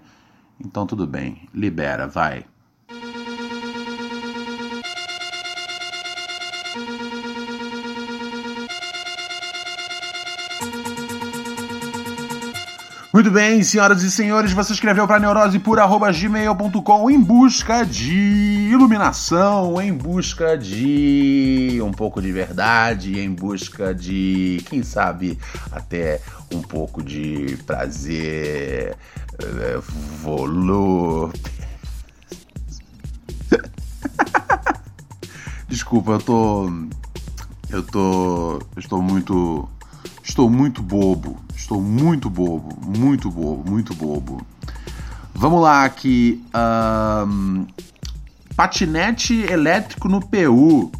Então 0.59 0.87
tudo 0.87 1.05
bem, 1.05 1.47
libera, 1.53 2.07
vai. 2.07 2.45
Muito 13.11 13.31
bem, 13.31 13.63
senhoras 13.63 14.03
e 14.03 14.11
senhores, 14.11 14.51
você 14.51 14.71
escreveu 14.71 15.07
para 15.07 15.19
neurosepura.gmail.com 15.19 17.09
em 17.09 17.19
busca 17.19 17.83
de 17.83 18.69
iluminação, 18.71 19.81
em 19.81 19.91
busca 19.91 20.55
de 20.55 21.79
um 21.83 21.91
pouco 21.91 22.21
de 22.21 22.31
verdade, 22.31 23.19
em 23.19 23.33
busca 23.33 23.95
de, 23.95 24.63
quem 24.69 24.83
sabe, 24.83 25.39
até 25.71 26.21
um 26.53 26.61
pouco 26.61 27.01
de 27.01 27.57
prazer, 27.65 28.95
eh, 29.39 29.79
volume. 30.21 31.33
Desculpa, 35.67 36.11
eu 36.11 36.19
tô. 36.19 36.71
Eu 37.71 37.81
tô. 37.81 38.59
Eu 38.75 38.79
estou 38.79 39.01
muito. 39.01 39.67
Estou 40.23 40.47
muito 40.47 40.83
bobo 40.83 41.48
Estou 41.59 41.81
muito 41.81 42.29
bobo, 42.29 42.73
muito 42.83 43.29
bobo, 43.29 43.69
muito 43.69 43.93
bobo. 43.93 44.41
Vamos 45.35 45.61
lá 45.61 45.83
aqui. 45.83 46.43
Um, 47.27 47.67
patinete 48.55 49.41
elétrico 49.43 50.07
no 50.07 50.19
PU. 50.21 50.91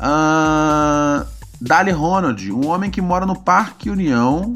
Uh, 0.00 1.26
Dali 1.60 1.90
Ronald, 1.90 2.50
um 2.52 2.68
homem 2.68 2.90
que 2.90 3.00
mora 3.00 3.26
no 3.26 3.36
Parque 3.36 3.90
União, 3.90 4.52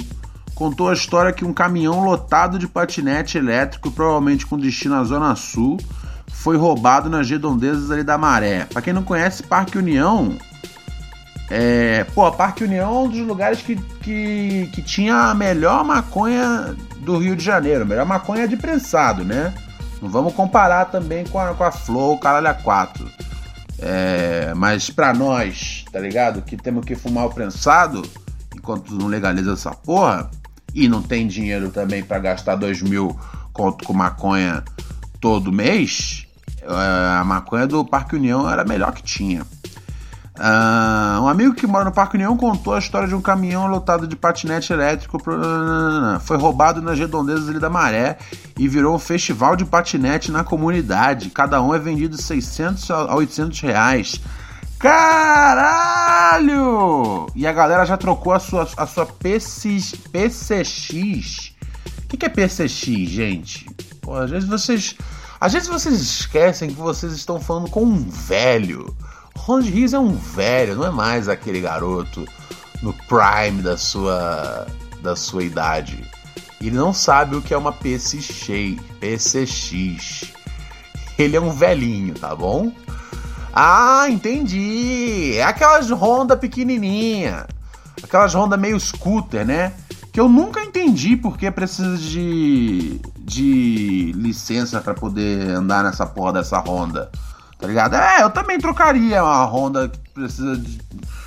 contou 0.54 0.88
a 0.88 0.92
história 0.92 1.32
que 1.32 1.44
um 1.44 1.52
caminhão 1.52 2.04
lotado 2.04 2.58
de 2.58 2.68
patinete 2.68 3.36
elétrico, 3.36 3.90
provavelmente 3.90 4.46
com 4.46 4.56
destino 4.56 4.94
à 4.94 5.04
Zona 5.04 5.34
Sul, 5.34 5.76
foi 6.28 6.56
roubado 6.56 7.10
nas 7.10 7.28
redondezas 7.28 7.90
ali 7.90 8.04
da 8.04 8.16
Maré. 8.16 8.64
Para 8.64 8.80
quem 8.80 8.92
não 8.92 9.02
conhece, 9.02 9.42
Parque 9.42 9.76
União 9.76 10.38
é, 11.50 12.04
pô, 12.14 12.30
Parque 12.30 12.62
União 12.62 12.88
é 12.88 12.99
um 13.00 13.09
dos 13.09 13.26
lugares 13.26 13.61
que, 13.61 13.75
que, 13.75 14.71
que 14.73 14.80
tinha 14.80 15.30
a 15.30 15.35
melhor 15.35 15.85
maconha 15.85 16.76
do 16.99 17.19
Rio 17.19 17.35
de 17.35 17.45
Janeiro, 17.45 17.83
a 17.83 17.85
melhor 17.85 18.07
maconha 18.07 18.47
de 18.47 18.57
prensado, 18.57 19.25
né? 19.25 19.52
Não 20.00 20.09
vamos 20.09 20.33
comparar 20.33 20.85
também 20.87 21.26
com 21.26 21.40
a, 21.40 21.52
com 21.52 21.64
a 21.64 21.73
Flow, 21.73 22.16
caralho 22.19 22.49
a 22.49 22.54
4. 22.54 23.11
É, 23.80 24.52
mas 24.54 24.90
pra 24.90 25.12
nós, 25.12 25.85
tá 25.90 25.99
ligado? 25.99 26.40
Que 26.42 26.57
temos 26.57 26.85
que 26.85 26.95
fumar 26.95 27.26
o 27.26 27.30
prensado, 27.30 28.02
enquanto 28.54 28.95
não 28.95 29.09
legaliza 29.09 29.54
essa 29.54 29.73
porra, 29.73 30.30
e 30.73 30.87
não 30.87 31.02
tem 31.02 31.26
dinheiro 31.26 31.71
também 31.71 32.04
para 32.04 32.21
gastar 32.21 32.54
2 32.54 32.83
mil 32.83 33.19
conto 33.52 33.85
com 33.85 33.92
maconha 33.92 34.62
todo 35.21 35.52
mês, 35.52 36.28
é, 36.62 37.19
a 37.19 37.25
maconha 37.25 37.66
do 37.66 37.85
Parque 37.85 38.14
União 38.14 38.49
era 38.49 38.62
a 38.62 38.64
melhor 38.64 38.92
que 38.92 39.02
tinha. 39.02 39.45
Uh, 40.38 41.20
um 41.22 41.28
amigo 41.28 41.54
que 41.54 41.66
mora 41.66 41.84
no 41.84 41.92
Parque 41.92 42.16
União 42.16 42.37
contou 42.37 42.75
a 42.75 42.78
história 42.78 43.06
de 43.08 43.14
um 43.14 43.20
caminhão 43.20 43.66
lotado 43.66 44.06
de 44.06 44.16
patinete 44.16 44.72
elétrico. 44.72 45.20
Foi 46.22 46.37
roubado 46.37 46.80
nas 46.80 46.99
redondezas 46.99 47.60
da 47.60 47.68
Maré 47.68 48.16
e 48.58 48.66
virou 48.68 48.94
um 48.94 48.99
festival 48.99 49.56
de 49.56 49.64
patinete 49.64 50.32
na 50.32 50.44
comunidade. 50.44 51.30
Cada 51.30 51.60
um 51.60 51.75
é 51.75 51.78
vendido 51.78 52.16
de 52.16 52.22
600 52.22 52.90
a 52.90 53.14
800 53.14 53.60
reais. 53.60 54.20
Caralho! 54.78 56.40
E 57.37 57.46
a 57.46 57.52
galera 57.52 57.84
já 57.84 57.99
trocou 57.99 58.32
a 58.32 58.40
sua, 58.40 58.66
a 58.78 58.87
sua 58.87 59.04
PC, 59.04 59.78
PCX. 60.10 61.52
O 62.04 62.08
que, 62.08 62.16
que 62.16 62.25
é 62.25 62.30
PCX, 62.30 62.87
gente? 63.10 63.68
Pô, 64.00 64.14
às 64.14 64.30
vezes 64.30 64.49
vocês. 64.49 64.96
Às 65.38 65.52
vezes 65.52 65.68
vocês 65.68 66.00
esquecem 66.00 66.70
que 66.70 66.76
vocês 66.76 67.12
estão 67.12 67.38
falando 67.38 67.68
com 67.68 67.82
um 67.82 68.08
velho. 68.08 68.96
Ron 69.37 69.60
Rios 69.60 69.92
é 69.92 69.99
um 69.99 70.12
velho, 70.12 70.76
não 70.76 70.87
é 70.87 70.90
mais 70.90 71.28
aquele 71.28 71.60
garoto 71.60 72.26
no 72.82 72.92
prime 72.92 73.62
da 73.62 73.76
sua 73.76 74.66
da 75.02 75.16
sua 75.16 75.42
idade. 75.42 76.04
Ele 76.60 76.76
não 76.76 76.92
sabe 76.92 77.37
o 77.37 77.42
que 77.42 77.54
é 77.54 77.56
uma 77.56 77.72
PCX. 77.72 78.78
PCX. 79.00 80.32
Ele 81.18 81.37
é 81.37 81.40
um 81.40 81.50
velhinho, 81.50 82.14
tá 82.14 82.34
bom? 82.34 82.70
Ah, 83.52 84.06
entendi. 84.10 85.34
É 85.37 85.42
aquelas 85.42 85.90
Honda 85.90 86.37
pequenininha. 86.37 87.46
Aquelas 88.02 88.34
Honda 88.34 88.56
meio 88.56 88.78
scooter, 88.78 89.46
né? 89.46 89.72
que 90.12 90.18
eu 90.18 90.28
nunca 90.28 90.62
entendi 90.62 91.16
porque 91.16 91.50
precisa 91.50 91.96
de, 91.96 93.00
de 93.18 94.12
licença 94.16 94.80
para 94.80 94.94
poder 94.94 95.50
andar 95.50 95.84
nessa 95.84 96.04
porra 96.04 96.34
dessa 96.34 96.58
Honda. 96.58 97.10
Tá 97.60 97.66
ligado? 97.66 97.94
É, 97.94 98.22
eu 98.22 98.30
também 98.30 98.58
trocaria 98.58 99.22
uma 99.22 99.44
Honda 99.44 99.88
que 99.88 99.98
precisa 100.10 100.56
de. 100.56 100.80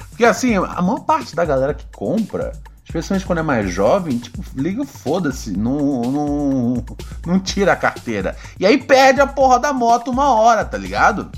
Porque 0.09 0.25
assim, 0.25 0.55
a 0.55 0.81
maior 0.81 1.01
parte 1.01 1.35
da 1.35 1.45
galera 1.45 1.73
que 1.73 1.85
compra, 1.95 2.53
especialmente 2.83 3.25
quando 3.25 3.39
é 3.39 3.43
mais 3.43 3.71
jovem, 3.71 4.17
tipo, 4.17 4.43
liga 4.55 4.83
foda-se, 4.83 5.55
não, 5.55 6.01
não, 6.01 6.85
não 7.25 7.39
tira 7.39 7.73
a 7.73 7.75
carteira. 7.75 8.35
E 8.59 8.65
aí 8.65 8.77
perde 8.77 9.21
a 9.21 9.27
porra 9.27 9.59
da 9.59 9.71
moto 9.71 10.09
uma 10.09 10.33
hora, 10.33 10.65
tá 10.65 10.77
ligado? 10.77 11.29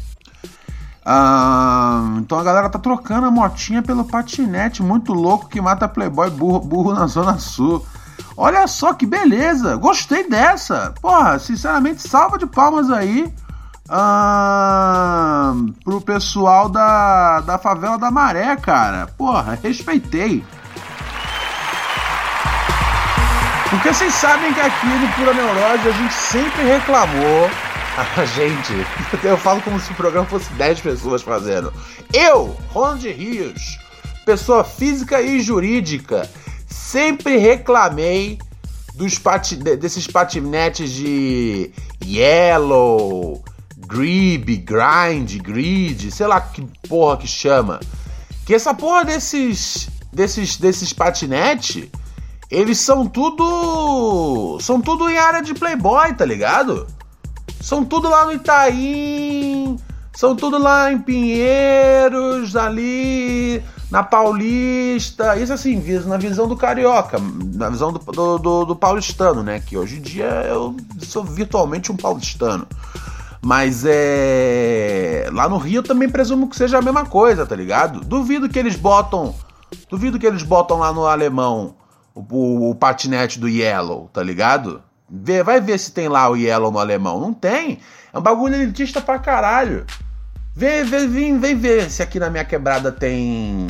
Ah, 1.06 2.16
então 2.18 2.40
a 2.40 2.44
galera 2.44 2.70
tá 2.70 2.80
trocando 2.80 3.28
a 3.28 3.32
motinha 3.32 3.84
pelo 3.84 4.06
patinete, 4.06 4.82
muito 4.82 5.14
louco 5.14 5.48
que 5.48 5.62
mata 5.62 5.88
playboy 5.88 6.30
burro, 6.30 6.60
burro 6.60 6.94
na 6.94 7.06
Zona 7.06 7.38
Sul. 7.38 7.86
Olha 8.38 8.66
só 8.66 8.94
que 8.94 9.06
beleza, 9.06 9.76
gostei 9.76 10.28
dessa. 10.30 10.94
Porra, 11.02 11.38
sinceramente, 11.38 12.02
salva 12.02 12.38
de 12.38 12.46
palmas 12.46 12.90
aí 12.90 13.32
ah, 13.90 15.54
pro 15.84 16.02
pessoal 16.02 16.70
da, 16.70 17.42
da 17.42 17.58
favela 17.58 17.98
da 17.98 18.10
Maré, 18.10 18.56
cara. 18.56 19.08
Porra, 19.18 19.60
respeitei. 19.62 20.44
Porque 23.70 23.94
vocês 23.94 24.14
sabem 24.14 24.54
que 24.54 24.60
aqui 24.60 24.86
no 24.86 25.14
Pura 25.14 25.34
Neurose 25.34 25.90
a 25.90 25.92
gente 25.92 26.14
sempre 26.14 26.64
reclamou 26.64 27.50
a 27.98 28.26
gente, 28.26 28.74
eu 29.24 29.38
falo 29.38 29.62
como 29.62 29.80
se 29.80 29.92
o 29.92 29.96
programa 29.96 30.28
fosse 30.28 30.52
10 30.54 30.82
pessoas 30.82 31.22
fazendo. 31.22 31.74
Eu, 32.14 32.56
Ronald 32.70 33.08
Rios, 33.10 33.80
pessoa 34.26 34.64
física 34.64 35.22
e 35.22 35.40
jurídica, 35.40 36.30
sempre 36.68 37.38
reclamei 37.38 38.38
dos 38.96 39.18
pati 39.18 39.56
desses 39.56 40.08
patinetes 40.08 40.92
de 40.92 41.72
Yellow, 42.04 43.44
Grib, 43.88 44.58
Grind, 44.58 45.42
Grid, 45.42 46.12
sei 46.12 46.28
lá 46.28 46.42
que 46.42 46.62
porra 46.88 47.18
que 47.18 47.28
chama. 47.28 47.80
Que 48.46 48.54
essa 48.54 48.74
porra 48.74 49.06
desses 49.06 49.90
desses 50.12 50.58
desses 50.58 50.94
patinetes, 50.94 51.90
eles 52.50 52.80
são 52.80 53.08
tudo 53.08 54.58
são 54.62 54.82
tudo 54.82 55.10
em 55.10 55.18
área 55.18 55.42
de 55.42 55.54
playboy, 55.54 56.14
tá 56.14 56.26
ligado? 56.26 56.88
São 57.62 57.84
tudo 57.84 58.10
lá 58.10 58.26
no 58.26 58.34
Itaim, 58.34 59.78
são 60.16 60.36
tudo 60.36 60.58
lá 60.58 60.92
em 60.92 61.00
Pinheiros, 61.00 62.56
ali 62.56 63.62
na 63.92 64.04
Paulista. 64.04 65.38
Isso 65.38 65.52
assim, 65.54 65.82
na 66.06 66.18
visão 66.18 66.48
do 66.48 66.56
carioca, 66.56 67.18
na 67.54 67.70
visão 67.70 67.92
do, 67.92 68.00
do, 68.00 68.38
do, 68.38 68.66
do 68.66 68.76
paulistano, 68.76 69.44
né? 69.44 69.60
Que 69.60 69.78
hoje 69.78 69.98
em 69.98 70.02
dia 70.02 70.26
eu 70.48 70.76
sou 71.02 71.24
virtualmente 71.24 71.92
um 71.92 71.98
paulistano. 71.98 72.68
Mas 73.46 73.86
é. 73.86 75.30
Lá 75.32 75.48
no 75.48 75.60
Rio 75.60 75.78
eu 75.78 75.84
também 75.84 76.10
presumo 76.10 76.50
que 76.50 76.56
seja 76.56 76.80
a 76.80 76.82
mesma 76.82 77.06
coisa, 77.06 77.46
tá 77.46 77.56
ligado? 77.56 78.00
Duvido 78.00 78.50
que 78.50 78.58
eles 78.58 78.76
botam. 78.76 79.36
Duvido 79.88 80.18
que 80.18 80.26
eles 80.26 80.42
botam 80.42 80.80
lá 80.80 80.92
no 80.92 81.06
alemão 81.06 81.76
o, 82.16 82.22
o, 82.22 82.72
o 82.72 82.76
patinete 82.76 83.40
do 83.40 83.48
Yellow, 83.48 84.10
tá 84.12 84.24
ligado? 84.24 84.82
Vê, 85.08 85.44
vai 85.44 85.62
ver 85.62 85.78
se 85.78 85.92
tem 85.92 86.08
lá 86.08 86.28
o 86.28 86.36
Yellow 86.36 86.72
no 86.72 86.80
alemão. 86.80 87.20
Não 87.20 87.32
tem. 87.32 87.78
É 88.12 88.18
um 88.18 88.22
bagulho 88.22 88.56
elitista 88.56 89.00
pra 89.00 89.20
caralho. 89.20 89.86
Vê, 90.56 90.84
vê, 90.84 91.06
vem, 91.06 91.38
vem 91.38 91.56
ver 91.56 91.92
se 91.92 92.02
aqui 92.02 92.20
na 92.20 92.32
minha 92.32 92.46
quebrada 92.46 92.92
tem 92.92 93.68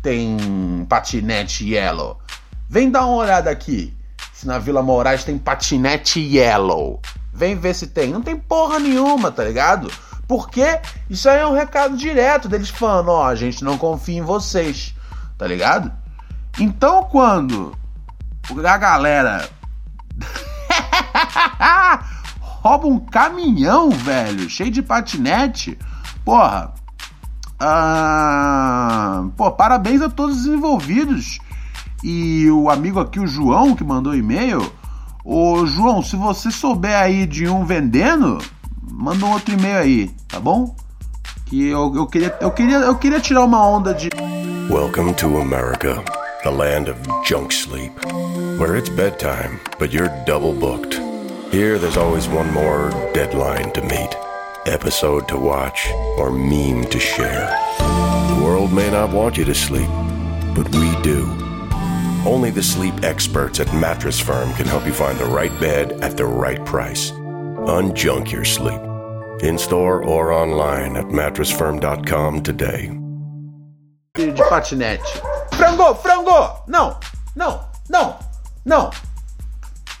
tem 0.00 0.86
patinete 0.88 1.70
Yellow. 1.70 2.18
Vem 2.70 2.90
dar 2.90 3.04
uma 3.04 3.16
olhada 3.16 3.50
aqui. 3.50 3.94
Se 4.32 4.46
na 4.46 4.58
Vila 4.58 4.80
Moraes 4.80 5.24
tem 5.24 5.36
patinete 5.36 6.20
Yellow. 6.20 7.02
Vem 7.32 7.56
ver 7.56 7.74
se 7.74 7.86
tem. 7.86 8.12
Não 8.12 8.22
tem 8.22 8.36
porra 8.36 8.78
nenhuma, 8.78 9.30
tá 9.30 9.44
ligado? 9.44 9.90
Porque 10.26 10.80
isso 11.08 11.28
aí 11.28 11.38
é 11.38 11.46
um 11.46 11.54
recado 11.54 11.96
direto 11.96 12.48
deles 12.48 12.70
falando, 12.70 13.08
ó, 13.08 13.20
oh, 13.20 13.24
a 13.24 13.34
gente 13.34 13.64
não 13.64 13.76
confia 13.76 14.18
em 14.18 14.22
vocês, 14.22 14.94
tá 15.36 15.46
ligado? 15.46 15.92
Então 16.58 17.02
quando 17.04 17.76
a 18.64 18.76
galera 18.76 19.48
Rouba 22.62 22.86
um 22.86 22.98
caminhão, 22.98 23.90
velho, 23.90 24.50
cheio 24.50 24.70
de 24.70 24.82
patinete. 24.82 25.78
Porra. 26.24 26.74
Ah, 27.58 29.24
pô, 29.36 29.50
parabéns 29.50 30.02
a 30.02 30.10
todos 30.10 30.40
os 30.40 30.46
envolvidos. 30.46 31.38
E 32.02 32.50
o 32.50 32.70
amigo 32.70 33.00
aqui, 33.00 33.18
o 33.18 33.26
João, 33.26 33.74
que 33.74 33.84
mandou 33.84 34.14
e-mail. 34.14 34.72
Ô, 35.24 35.66
João, 35.66 36.02
se 36.02 36.16
você 36.16 36.50
souber 36.50 36.96
aí 36.96 37.26
de 37.26 37.46
um 37.46 37.64
vendendo, 37.64 38.38
manda 38.90 39.24
um 39.24 39.32
outro 39.32 39.52
e-mail 39.52 39.78
aí, 39.78 40.10
tá 40.26 40.40
bom? 40.40 40.74
Que 41.46 41.68
eu, 41.68 41.94
eu, 41.94 42.06
queria, 42.06 42.36
eu, 42.40 42.50
queria, 42.50 42.76
eu 42.78 42.94
queria 42.94 43.20
tirar 43.20 43.44
uma 43.44 43.66
onda 43.66 43.92
de. 43.92 44.08
Welcome 44.70 45.12
to 45.14 45.38
America, 45.38 46.02
the 46.42 46.50
land 46.50 46.88
of 46.88 46.98
junk 47.26 47.52
sleep, 47.52 47.92
where 48.58 48.78
it's 48.78 48.88
bedtime, 48.88 49.60
but 49.78 49.92
you're 49.92 50.08
double 50.24 50.54
booked. 50.54 50.94
Here, 51.52 51.78
there's 51.78 51.98
always 51.98 52.26
one 52.28 52.50
more 52.52 52.90
deadline 53.12 53.72
to 53.72 53.82
meet, 53.82 54.16
episode 54.64 55.26
to 55.28 55.36
watch, 55.36 55.86
or 56.16 56.30
meme 56.30 56.84
to 56.86 56.98
share. 56.98 57.50
The 57.78 58.40
world 58.42 58.72
may 58.72 58.88
not 58.90 59.12
want 59.12 59.36
you 59.36 59.44
to 59.44 59.54
sleep, 59.54 59.90
but 60.54 60.68
we 60.74 60.96
do. 61.02 61.39
Only 62.26 62.50
the 62.50 62.62
sleep 62.62 63.02
experts 63.02 63.60
at 63.60 63.72
Mattress 63.72 64.20
Firm 64.20 64.52
can 64.52 64.66
help 64.66 64.84
you 64.84 64.92
find 64.92 65.18
the 65.18 65.24
right 65.24 65.58
bed 65.58 65.92
at 66.02 66.18
the 66.18 66.26
right 66.26 66.62
price. 66.66 67.12
Unjunk 67.12 68.30
your 68.30 68.44
sleep. 68.44 68.80
In 69.42 69.56
store 69.56 70.04
or 70.04 70.30
online 70.30 70.96
at 70.96 71.06
mattressfirm.com 71.06 72.42
today. 72.42 72.90
De 74.14 74.32
patinete. 74.50 75.22
Frango, 75.52 75.94
frango! 75.94 76.62
Não, 76.68 76.98
não, 77.34 77.64
não, 77.88 78.18
não, 78.66 78.90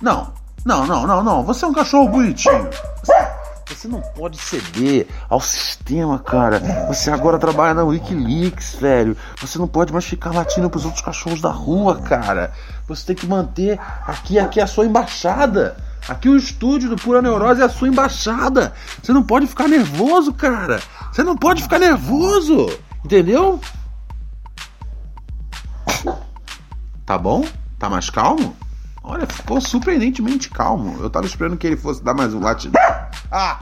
não. 0.02 0.32
Não, 0.66 0.86
não, 0.86 1.06
não, 1.06 1.22
não. 1.22 1.42
Você 1.44 1.64
é 1.64 1.68
um 1.68 1.72
cachorro 1.72 2.08
bonitinho. 2.08 2.68
Você 3.02 3.14
não 3.88 4.00
pode 4.00 4.38
ceder 4.38 5.06
ao 5.28 5.40
sistema, 5.40 6.18
cara. 6.18 6.60
Você 6.88 7.10
agora 7.10 7.38
trabalha 7.38 7.74
na 7.74 7.84
Wikileaks, 7.84 8.76
velho. 8.76 9.16
Você 9.40 9.58
não 9.58 9.68
pode 9.68 9.92
mais 9.92 10.04
ficar 10.04 10.34
latindo 10.34 10.70
pros 10.70 10.84
outros 10.84 11.02
cachorros 11.02 11.40
da 11.40 11.50
rua, 11.50 12.00
cara. 12.00 12.52
Você 12.88 13.06
tem 13.06 13.16
que 13.16 13.26
manter 13.26 13.78
aqui, 14.06 14.38
aqui 14.38 14.60
a 14.60 14.66
sua 14.66 14.86
embaixada. 14.86 15.76
Aqui 16.08 16.28
o 16.28 16.36
estúdio 16.36 16.90
do 16.90 16.96
Pura 16.96 17.22
Neurose 17.22 17.60
é 17.60 17.64
a 17.64 17.68
sua 17.68 17.88
embaixada. 17.88 18.72
Você 19.02 19.12
não 19.12 19.22
pode 19.22 19.46
ficar 19.46 19.68
nervoso, 19.68 20.32
cara. 20.32 20.80
Você 21.12 21.22
não 21.22 21.36
pode 21.36 21.62
ficar 21.62 21.78
nervoso. 21.78 22.66
Entendeu? 23.04 23.60
Tá 27.06 27.18
bom? 27.18 27.44
Tá 27.78 27.88
mais 27.88 28.10
calmo? 28.10 28.56
Olha, 29.10 29.26
ficou 29.26 29.60
surpreendentemente 29.60 30.48
calmo. 30.48 30.96
Eu 31.00 31.10
tava 31.10 31.26
esperando 31.26 31.56
que 31.56 31.66
ele 31.66 31.76
fosse 31.76 32.00
dar 32.00 32.14
mais 32.14 32.32
um 32.32 32.38
latido. 32.38 32.78
Ah! 33.28 33.58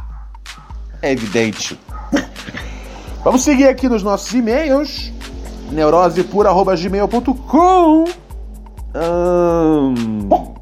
É 1.01 1.13
evidente. 1.13 1.81
Vamos 3.25 3.45
seguir 3.45 3.67
aqui 3.67 3.89
nos 3.89 4.03
nossos 4.03 4.31
e-mails. 4.35 5.11
neurosepura.gmail.com 5.73 8.05
hum... 8.95 10.55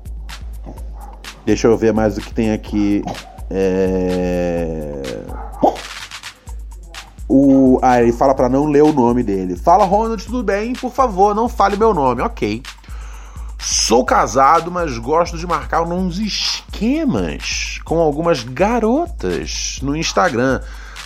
Deixa 1.44 1.66
eu 1.66 1.76
ver 1.76 1.92
mais 1.92 2.16
o 2.16 2.20
que 2.20 2.32
tem 2.32 2.52
aqui. 2.52 3.02
É... 3.50 5.02
O... 7.28 7.80
Ah, 7.82 8.00
ele 8.00 8.12
fala 8.12 8.36
para 8.36 8.48
não 8.48 8.66
ler 8.66 8.84
o 8.84 8.92
nome 8.92 9.24
dele. 9.24 9.56
Fala, 9.56 9.84
Ronald, 9.84 10.24
tudo 10.24 10.44
bem? 10.44 10.74
Por 10.74 10.92
favor, 10.92 11.34
não 11.34 11.48
fale 11.48 11.76
meu 11.76 11.92
nome. 11.92 12.22
Ok. 12.22 12.62
Sou 13.68 14.04
casado, 14.04 14.70
mas 14.70 14.96
gosto 14.96 15.36
de 15.36 15.44
marcar 15.44 15.82
uns 15.82 16.20
esquemas 16.20 17.80
com 17.84 17.98
algumas 17.98 18.44
garotas 18.44 19.80
no 19.82 19.96
Instagram. 19.96 20.60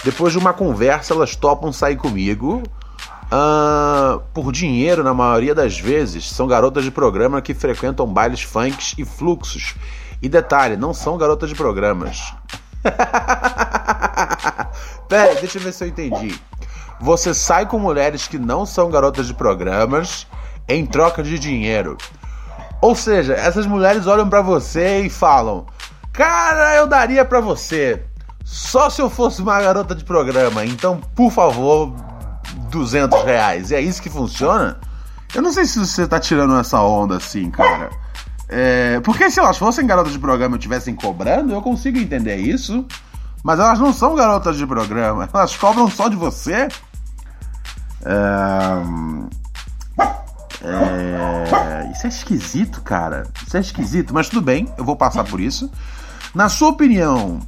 Depois 0.04 0.34
de 0.34 0.38
uma 0.38 0.52
conversa, 0.52 1.14
elas 1.14 1.34
topam 1.34 1.72
sair 1.72 1.96
comigo. 1.96 2.62
Uh, 3.32 4.20
por 4.34 4.52
dinheiro, 4.52 5.02
na 5.02 5.14
maioria 5.14 5.54
das 5.54 5.80
vezes, 5.80 6.30
são 6.30 6.46
garotas 6.46 6.84
de 6.84 6.90
programa 6.90 7.40
que 7.40 7.54
frequentam 7.54 8.06
bailes 8.06 8.42
funks 8.42 8.94
e 8.98 9.06
fluxos. 9.06 9.74
E 10.20 10.28
detalhe, 10.28 10.76
não 10.76 10.92
são 10.92 11.16
garotas 11.16 11.48
de 11.48 11.54
programas. 11.54 12.34
Peraí, 15.08 15.40
deixa 15.40 15.56
eu 15.56 15.62
ver 15.62 15.72
se 15.72 15.82
eu 15.82 15.88
entendi. 15.88 16.38
Você 17.00 17.32
sai 17.32 17.64
com 17.64 17.78
mulheres 17.78 18.28
que 18.28 18.38
não 18.38 18.66
são 18.66 18.90
garotas 18.90 19.28
de 19.28 19.32
programas 19.32 20.26
em 20.68 20.84
troca 20.84 21.22
de 21.22 21.38
dinheiro. 21.38 21.96
Ou 22.80 22.94
seja, 22.94 23.34
essas 23.34 23.66
mulheres 23.66 24.06
olham 24.06 24.28
para 24.28 24.40
você 24.40 25.02
e 25.02 25.10
falam: 25.10 25.66
Cara, 26.12 26.76
eu 26.76 26.86
daria 26.86 27.24
para 27.24 27.40
você. 27.40 28.02
Só 28.44 28.90
se 28.90 29.00
eu 29.00 29.08
fosse 29.08 29.42
uma 29.42 29.60
garota 29.60 29.94
de 29.94 30.04
programa. 30.04 30.64
Então, 30.64 31.00
por 31.14 31.30
favor, 31.30 31.94
200 32.70 33.22
reais. 33.22 33.70
É 33.70 33.80
isso 33.80 34.02
que 34.02 34.10
funciona? 34.10 34.78
Eu 35.34 35.42
não 35.42 35.52
sei 35.52 35.64
se 35.64 35.78
você 35.78 36.06
tá 36.06 36.18
tirando 36.18 36.58
essa 36.58 36.82
onda 36.82 37.16
assim, 37.16 37.50
cara. 37.50 37.90
É, 38.48 38.98
porque, 39.00 39.30
se 39.30 39.40
fossem 39.54 39.86
garotas 39.86 40.12
de 40.12 40.18
programa 40.18 40.56
e 40.56 40.58
estivessem 40.58 40.94
cobrando, 40.94 41.52
eu 41.52 41.62
consigo 41.62 41.98
entender 41.98 42.36
isso. 42.36 42.84
Mas 43.44 43.60
elas 43.60 43.78
não 43.78 43.92
são 43.92 44.14
garotas 44.14 44.56
de 44.56 44.66
programa. 44.66 45.28
Elas 45.32 45.56
cobram 45.56 45.88
só 45.88 46.08
de 46.08 46.16
você. 46.16 46.68
É, 48.04 49.30
é, 50.62 51.92
isso 51.92 52.06
é 52.06 52.08
esquisito, 52.08 52.82
cara. 52.82 53.26
Isso 53.46 53.56
é 53.56 53.60
esquisito, 53.60 54.12
mas 54.12 54.28
tudo 54.28 54.42
bem, 54.42 54.72
eu 54.76 54.84
vou 54.84 54.96
passar 54.96 55.24
por 55.24 55.40
isso. 55.40 55.70
Na 56.34 56.48
sua 56.48 56.68
opinião, 56.68 57.40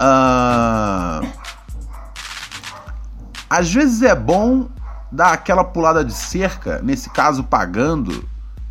uh, 0.00 1.26
às 3.48 3.72
vezes 3.72 4.02
é 4.02 4.14
bom 4.14 4.68
dar 5.10 5.32
aquela 5.32 5.64
pulada 5.64 6.04
de 6.04 6.12
cerca, 6.12 6.80
nesse 6.82 7.08
caso 7.10 7.44
pagando, 7.44 8.28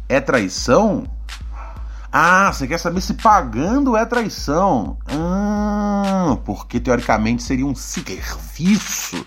é 0.07 0.19
traição? 0.19 1.07
Ah, 2.11 2.51
você 2.53 2.67
quer 2.67 2.77
saber 2.77 3.01
se 3.01 3.15
pagando 3.15 3.97
é 3.97 4.05
traição? 4.05 4.97
Ah, 5.07 6.37
porque 6.45 6.79
teoricamente 6.79 7.41
seria 7.41 7.65
um 7.65 7.73
serviço. 7.73 9.25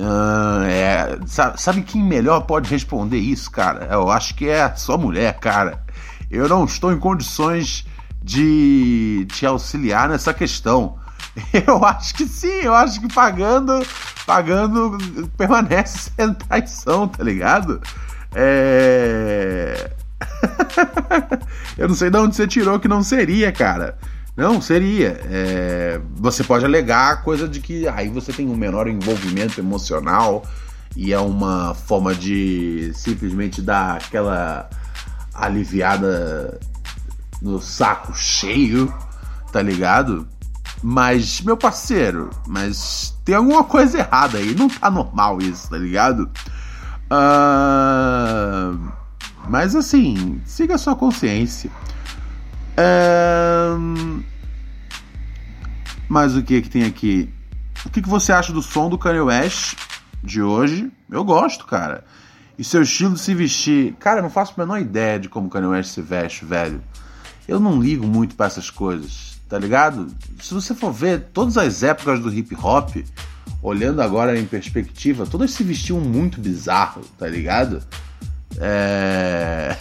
Ah, 0.00 0.64
é, 0.68 1.18
sabe, 1.26 1.60
sabe 1.60 1.82
quem 1.82 2.02
melhor 2.02 2.42
pode 2.42 2.70
responder 2.70 3.18
isso, 3.18 3.50
cara? 3.50 3.88
Eu 3.90 4.10
acho 4.10 4.34
que 4.34 4.48
é 4.48 4.72
sua 4.76 4.96
mulher, 4.96 5.38
cara. 5.40 5.82
Eu 6.30 6.48
não 6.48 6.64
estou 6.64 6.92
em 6.92 6.98
condições 6.98 7.84
de 8.22 9.26
te 9.32 9.44
auxiliar 9.44 10.08
nessa 10.08 10.32
questão. 10.32 10.96
Eu 11.66 11.84
acho 11.84 12.14
que 12.14 12.26
sim, 12.26 12.62
eu 12.64 12.74
acho 12.74 13.00
que 13.00 13.12
pagando, 13.12 13.86
pagando 14.26 14.98
permanece 15.36 16.10
traição, 16.48 17.06
tá 17.06 17.22
ligado? 17.22 17.80
É. 18.34 19.90
eu 21.78 21.86
não 21.88 21.94
sei 21.94 22.10
de 22.10 22.18
onde 22.18 22.34
você 22.34 22.46
tirou 22.46 22.80
que 22.80 22.88
não 22.88 23.04
seria, 23.04 23.52
cara. 23.52 23.96
Não, 24.38 24.60
seria. 24.60 25.20
É... 25.24 26.00
Você 26.14 26.44
pode 26.44 26.64
alegar 26.64 27.10
a 27.10 27.16
coisa 27.16 27.48
de 27.48 27.58
que 27.58 27.88
aí 27.88 28.08
você 28.08 28.32
tem 28.32 28.48
um 28.48 28.54
menor 28.54 28.86
envolvimento 28.86 29.58
emocional 29.58 30.46
e 30.94 31.12
é 31.12 31.18
uma 31.18 31.74
forma 31.74 32.14
de 32.14 32.92
simplesmente 32.94 33.60
dar 33.60 33.96
aquela 33.96 34.70
aliviada 35.34 36.60
no 37.42 37.60
saco 37.60 38.14
cheio, 38.14 38.94
tá 39.50 39.60
ligado? 39.60 40.24
Mas, 40.80 41.40
meu 41.40 41.56
parceiro, 41.56 42.30
mas 42.46 43.18
tem 43.24 43.34
alguma 43.34 43.64
coisa 43.64 43.98
errada 43.98 44.38
aí. 44.38 44.54
Não 44.54 44.68
tá 44.68 44.88
normal 44.88 45.38
isso, 45.42 45.68
tá 45.68 45.76
ligado? 45.76 46.30
Uh... 47.10 48.78
Mas 49.48 49.74
assim, 49.74 50.40
siga 50.46 50.76
a 50.76 50.78
sua 50.78 50.94
consciência. 50.94 51.72
Um... 52.78 54.22
Mas 56.08 56.36
o 56.36 56.42
que 56.42 56.62
que 56.62 56.70
tem 56.70 56.84
aqui? 56.84 57.28
O 57.84 57.90
que, 57.90 58.00
que 58.00 58.08
você 58.08 58.32
acha 58.32 58.52
do 58.52 58.62
som 58.62 58.88
do 58.88 58.96
Kanye 58.96 59.20
West 59.20 59.76
de 60.22 60.40
hoje? 60.40 60.90
Eu 61.10 61.24
gosto, 61.24 61.66
cara. 61.66 62.04
E 62.58 62.64
seu 62.64 62.82
estilo 62.82 63.14
de 63.14 63.20
se 63.20 63.34
vestir? 63.34 63.94
Cara, 64.00 64.18
eu 64.18 64.22
não 64.22 64.30
faço 64.30 64.54
a 64.56 64.60
menor 64.60 64.80
ideia 64.80 65.18
de 65.18 65.28
como 65.28 65.46
o 65.46 65.50
Kanye 65.50 65.68
West 65.68 65.90
se 65.90 66.02
veste, 66.02 66.44
velho. 66.44 66.82
Eu 67.46 67.60
não 67.60 67.80
ligo 67.80 68.06
muito 68.06 68.34
para 68.34 68.46
essas 68.46 68.70
coisas, 68.70 69.40
tá 69.48 69.58
ligado? 69.58 70.08
Se 70.40 70.52
você 70.52 70.74
for 70.74 70.92
ver 70.92 71.28
todas 71.32 71.56
as 71.56 71.82
épocas 71.82 72.20
do 72.20 72.32
hip 72.32 72.54
hop, 72.60 72.96
olhando 73.62 74.02
agora 74.02 74.38
em 74.38 74.44
perspectiva, 74.44 75.26
todas 75.26 75.50
se 75.52 75.62
vestiam 75.62 76.00
muito 76.00 76.40
bizarro, 76.40 77.02
tá 77.18 77.26
ligado? 77.26 77.82
É... 78.60 79.76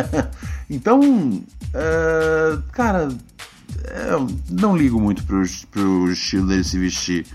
então, 0.68 1.42
é... 1.74 2.58
cara, 2.72 3.08
é, 3.84 4.12
eu 4.12 4.28
não 4.50 4.76
ligo 4.76 5.00
muito 5.00 5.24
pro, 5.24 5.42
pro 5.70 6.12
estilo 6.12 6.46
dele 6.46 6.64
se 6.64 6.78
vestir. 6.78 7.26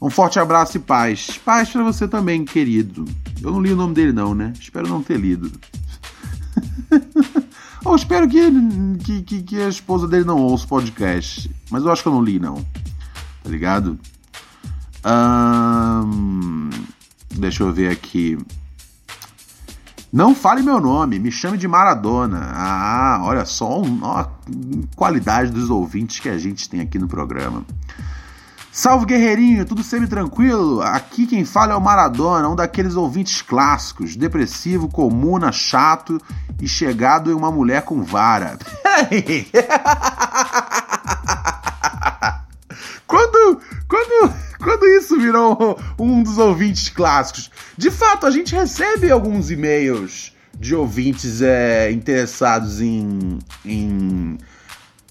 Um 0.00 0.10
forte 0.10 0.38
abraço 0.38 0.76
e 0.76 0.80
paz. 0.80 1.38
Paz 1.44 1.70
para 1.70 1.82
você 1.82 2.06
também, 2.06 2.44
querido. 2.44 3.04
Eu 3.42 3.50
não 3.50 3.60
li 3.60 3.72
o 3.72 3.76
nome 3.76 3.94
dele, 3.94 4.12
não, 4.12 4.34
né? 4.34 4.52
Espero 4.58 4.88
não 4.88 5.02
ter 5.02 5.18
lido. 5.18 5.50
eu 7.84 7.94
espero 7.96 8.28
que, 8.28 8.50
que, 9.04 9.22
que, 9.22 9.42
que, 9.42 9.60
a 9.60 9.68
esposa 9.68 10.06
dele 10.06 10.24
não 10.24 10.38
ouça 10.38 10.64
o 10.64 10.68
podcast. 10.68 11.50
Mas 11.70 11.84
eu 11.84 11.90
acho 11.90 12.02
que 12.02 12.08
eu 12.08 12.12
não 12.12 12.22
li, 12.22 12.38
não. 12.38 12.64
Tá 13.42 13.50
ligado? 13.50 13.98
deixa 17.34 17.62
eu 17.62 17.72
ver 17.72 17.90
aqui. 17.90 18.38
Não 20.12 20.34
fale 20.34 20.62
meu 20.62 20.80
nome, 20.80 21.18
me 21.18 21.30
chame 21.30 21.58
de 21.58 21.68
Maradona. 21.68 22.50
Ah, 22.54 23.20
olha 23.24 23.44
só 23.44 23.82
a 24.04 24.26
qualidade 24.96 25.50
dos 25.50 25.68
ouvintes 25.68 26.18
que 26.18 26.30
a 26.30 26.38
gente 26.38 26.68
tem 26.68 26.80
aqui 26.80 26.98
no 26.98 27.06
programa. 27.06 27.64
Salve 28.72 29.06
guerreirinho, 29.06 29.66
tudo 29.66 29.82
semi-tranquilo? 29.82 30.80
Aqui 30.80 31.26
quem 31.26 31.44
fala 31.44 31.72
é 31.72 31.76
o 31.76 31.80
Maradona, 31.80 32.48
um 32.48 32.56
daqueles 32.56 32.96
ouvintes 32.96 33.42
clássicos, 33.42 34.14
depressivo, 34.14 34.88
comuna, 34.88 35.50
chato 35.52 36.18
e 36.60 36.68
chegado 36.68 37.30
em 37.30 37.34
uma 37.34 37.50
mulher 37.50 37.82
com 37.82 38.02
vara. 38.02 38.56
virou 45.18 45.78
um 45.98 46.22
dos 46.22 46.38
ouvintes 46.38 46.88
clássicos? 46.88 47.50
De 47.76 47.90
fato, 47.90 48.26
a 48.26 48.30
gente 48.30 48.54
recebe 48.54 49.10
alguns 49.10 49.50
e-mails 49.50 50.32
de 50.58 50.74
ouvintes 50.74 51.40
é, 51.40 51.90
interessados 51.92 52.80
em, 52.80 53.38
em, 53.64 54.38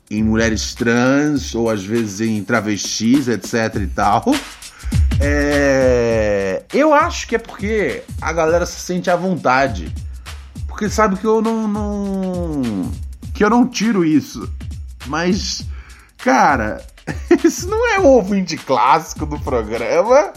em 0.09 0.23
mulheres 0.23 0.73
trans 0.73 1.55
ou 1.55 1.69
às 1.69 1.83
vezes 1.83 2.21
em 2.21 2.43
travestis, 2.43 3.27
etc 3.27 3.75
e 3.81 3.87
tal. 3.87 4.25
É, 5.19 6.63
eu 6.71 6.93
acho 6.93 7.27
que 7.27 7.35
é 7.35 7.39
porque 7.39 8.03
a 8.21 8.31
galera 8.31 8.67
se 8.67 8.79
sente 8.79 9.09
à 9.09 9.15
vontade. 9.15 9.91
Porque 10.67 10.89
sabe 10.89 11.17
que 11.17 11.25
eu 11.25 11.41
não, 11.41 11.67
não 11.67 12.91
que 13.33 13.43
eu 13.43 13.49
não 13.49 13.67
tiro 13.67 14.05
isso. 14.05 14.47
Mas, 15.07 15.65
cara, 16.17 16.85
isso 17.43 17.69
não 17.69 17.87
é 17.93 17.99
o 17.99 18.05
ouvinte 18.05 18.57
clássico 18.57 19.25
do 19.25 19.39
programa. 19.39 20.33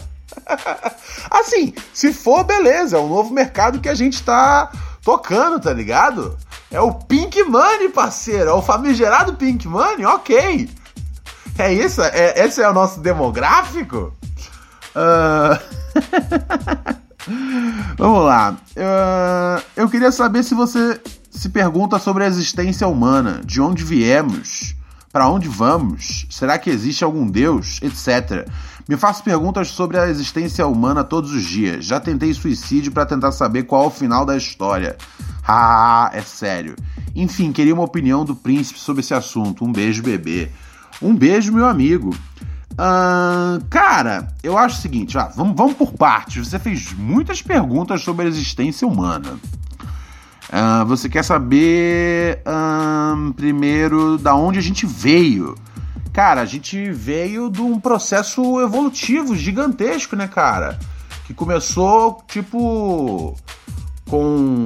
assim, 1.29 1.73
se 1.93 2.13
for, 2.13 2.43
beleza, 2.43 2.97
é 2.97 2.99
um 2.99 3.09
novo 3.09 3.33
mercado 3.33 3.79
que 3.79 3.89
a 3.89 3.95
gente 3.95 4.21
tá 4.23 4.71
tocando, 5.03 5.59
tá 5.59 5.73
ligado? 5.73 6.37
É 6.69 6.79
o 6.79 6.93
Pink 6.93 7.43
Money, 7.43 7.89
parceiro, 7.89 8.49
é 8.49 8.53
o 8.53 8.61
famigerado 8.61 9.33
Pink 9.33 9.67
Money, 9.67 10.05
ok. 10.05 10.69
É 11.57 11.73
isso? 11.73 12.01
É, 12.01 12.45
esse 12.45 12.61
é 12.61 12.69
o 12.69 12.73
nosso 12.73 12.99
demográfico? 13.01 14.15
Uh... 14.95 15.59
Vamos 17.97 18.25
lá. 18.25 18.57
Uh... 18.75 19.63
Eu 19.75 19.89
queria 19.89 20.11
saber 20.11 20.43
se 20.43 20.55
você 20.55 20.99
se 21.29 21.49
pergunta 21.49 21.99
sobre 21.99 22.23
a 22.23 22.27
existência 22.27 22.87
humana, 22.87 23.41
de 23.43 23.61
onde 23.61 23.83
viemos, 23.83 24.75
para 25.11 25.27
onde 25.27 25.47
vamos, 25.47 26.25
será 26.29 26.57
que 26.57 26.69
existe 26.69 27.03
algum 27.03 27.29
Deus, 27.29 27.79
etc. 27.81 28.47
Me 28.87 28.95
faço 28.97 29.23
perguntas 29.23 29.67
sobre 29.69 29.97
a 29.97 30.07
existência 30.07 30.65
humana 30.65 31.03
todos 31.03 31.31
os 31.31 31.43
dias. 31.43 31.85
Já 31.85 31.99
tentei 31.99 32.33
suicídio 32.33 32.91
para 32.91 33.05
tentar 33.05 33.31
saber 33.31 33.63
qual 33.63 33.83
é 33.83 33.87
o 33.87 33.91
final 33.91 34.25
da 34.25 34.37
história. 34.37 34.97
Ah, 35.47 36.09
é 36.13 36.21
sério. 36.21 36.75
Enfim, 37.15 37.51
queria 37.51 37.73
uma 37.73 37.83
opinião 37.83 38.23
do 38.23 38.35
príncipe 38.35 38.79
sobre 38.79 39.01
esse 39.01 39.13
assunto. 39.13 39.65
Um 39.65 39.71
beijo, 39.71 40.01
bebê. 40.01 40.49
Um 41.01 41.15
beijo, 41.15 41.51
meu 41.51 41.67
amigo. 41.67 42.15
Uh, 42.71 43.63
cara, 43.69 44.27
eu 44.41 44.57
acho 44.57 44.77
o 44.77 44.81
seguinte, 44.81 45.17
vamos, 45.35 45.55
vamos 45.55 45.73
por 45.73 45.91
partes. 45.93 46.47
Você 46.47 46.57
fez 46.57 46.93
muitas 46.93 47.41
perguntas 47.41 48.01
sobre 48.01 48.25
a 48.25 48.29
existência 48.29 48.87
humana. 48.87 49.37
Uh, 50.51 50.85
você 50.85 51.07
quer 51.07 51.23
saber 51.23 52.41
uh, 52.45 53.33
primeiro 53.33 54.17
da 54.17 54.35
onde 54.35 54.59
a 54.59 54.61
gente 54.61 54.85
veio. 54.85 55.55
Cara, 56.11 56.41
a 56.41 56.45
gente 56.45 56.91
veio 56.91 57.49
de 57.49 57.61
um 57.61 57.79
processo 57.79 58.59
evolutivo 58.59 59.33
gigantesco, 59.33 60.13
né, 60.13 60.27
cara? 60.27 60.77
Que 61.25 61.33
começou, 61.33 62.21
tipo, 62.27 63.33
com. 64.09 64.65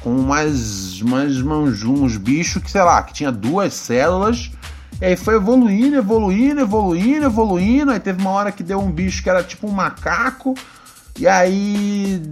com 0.00 0.22
mais, 0.22 1.02
mais 1.02 1.42
uns 1.42 2.16
bichos 2.16 2.62
que, 2.62 2.70
sei 2.70 2.82
lá, 2.82 3.02
que 3.02 3.12
tinha 3.12 3.32
duas 3.32 3.74
células. 3.74 4.52
E 5.00 5.04
aí 5.04 5.16
foi 5.16 5.34
evoluindo, 5.34 5.96
evoluindo, 5.96 6.60
evoluindo, 6.60 7.26
evoluindo. 7.26 7.90
Aí 7.90 7.98
teve 7.98 8.20
uma 8.20 8.30
hora 8.30 8.52
que 8.52 8.62
deu 8.62 8.78
um 8.78 8.92
bicho 8.92 9.20
que 9.20 9.28
era 9.28 9.42
tipo 9.42 9.66
um 9.66 9.72
macaco. 9.72 10.54
E 11.18 11.26
aí. 11.26 12.22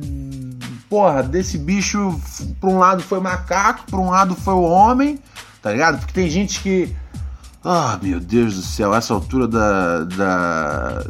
Porra, 0.93 1.23
desse 1.23 1.57
bicho, 1.57 2.21
pra 2.61 2.69
um 2.69 2.77
lado 2.77 3.03
foi 3.03 3.19
macaco, 3.19 3.87
pra 3.87 3.99
um 3.99 4.11
lado 4.11 4.35
foi 4.35 4.53
o 4.53 4.61
homem, 4.61 5.19
tá 5.63 5.73
ligado? 5.73 5.99
Porque 5.99 6.13
tem 6.13 6.29
gente 6.29 6.61
que 6.61 6.95
ah, 7.65 7.99
meu 8.03 8.21
Deus 8.21 8.57
do 8.57 8.61
céu, 8.61 8.95
essa 8.95 9.15
altura 9.15 9.49
da, 9.49 10.05
da, 10.05 11.03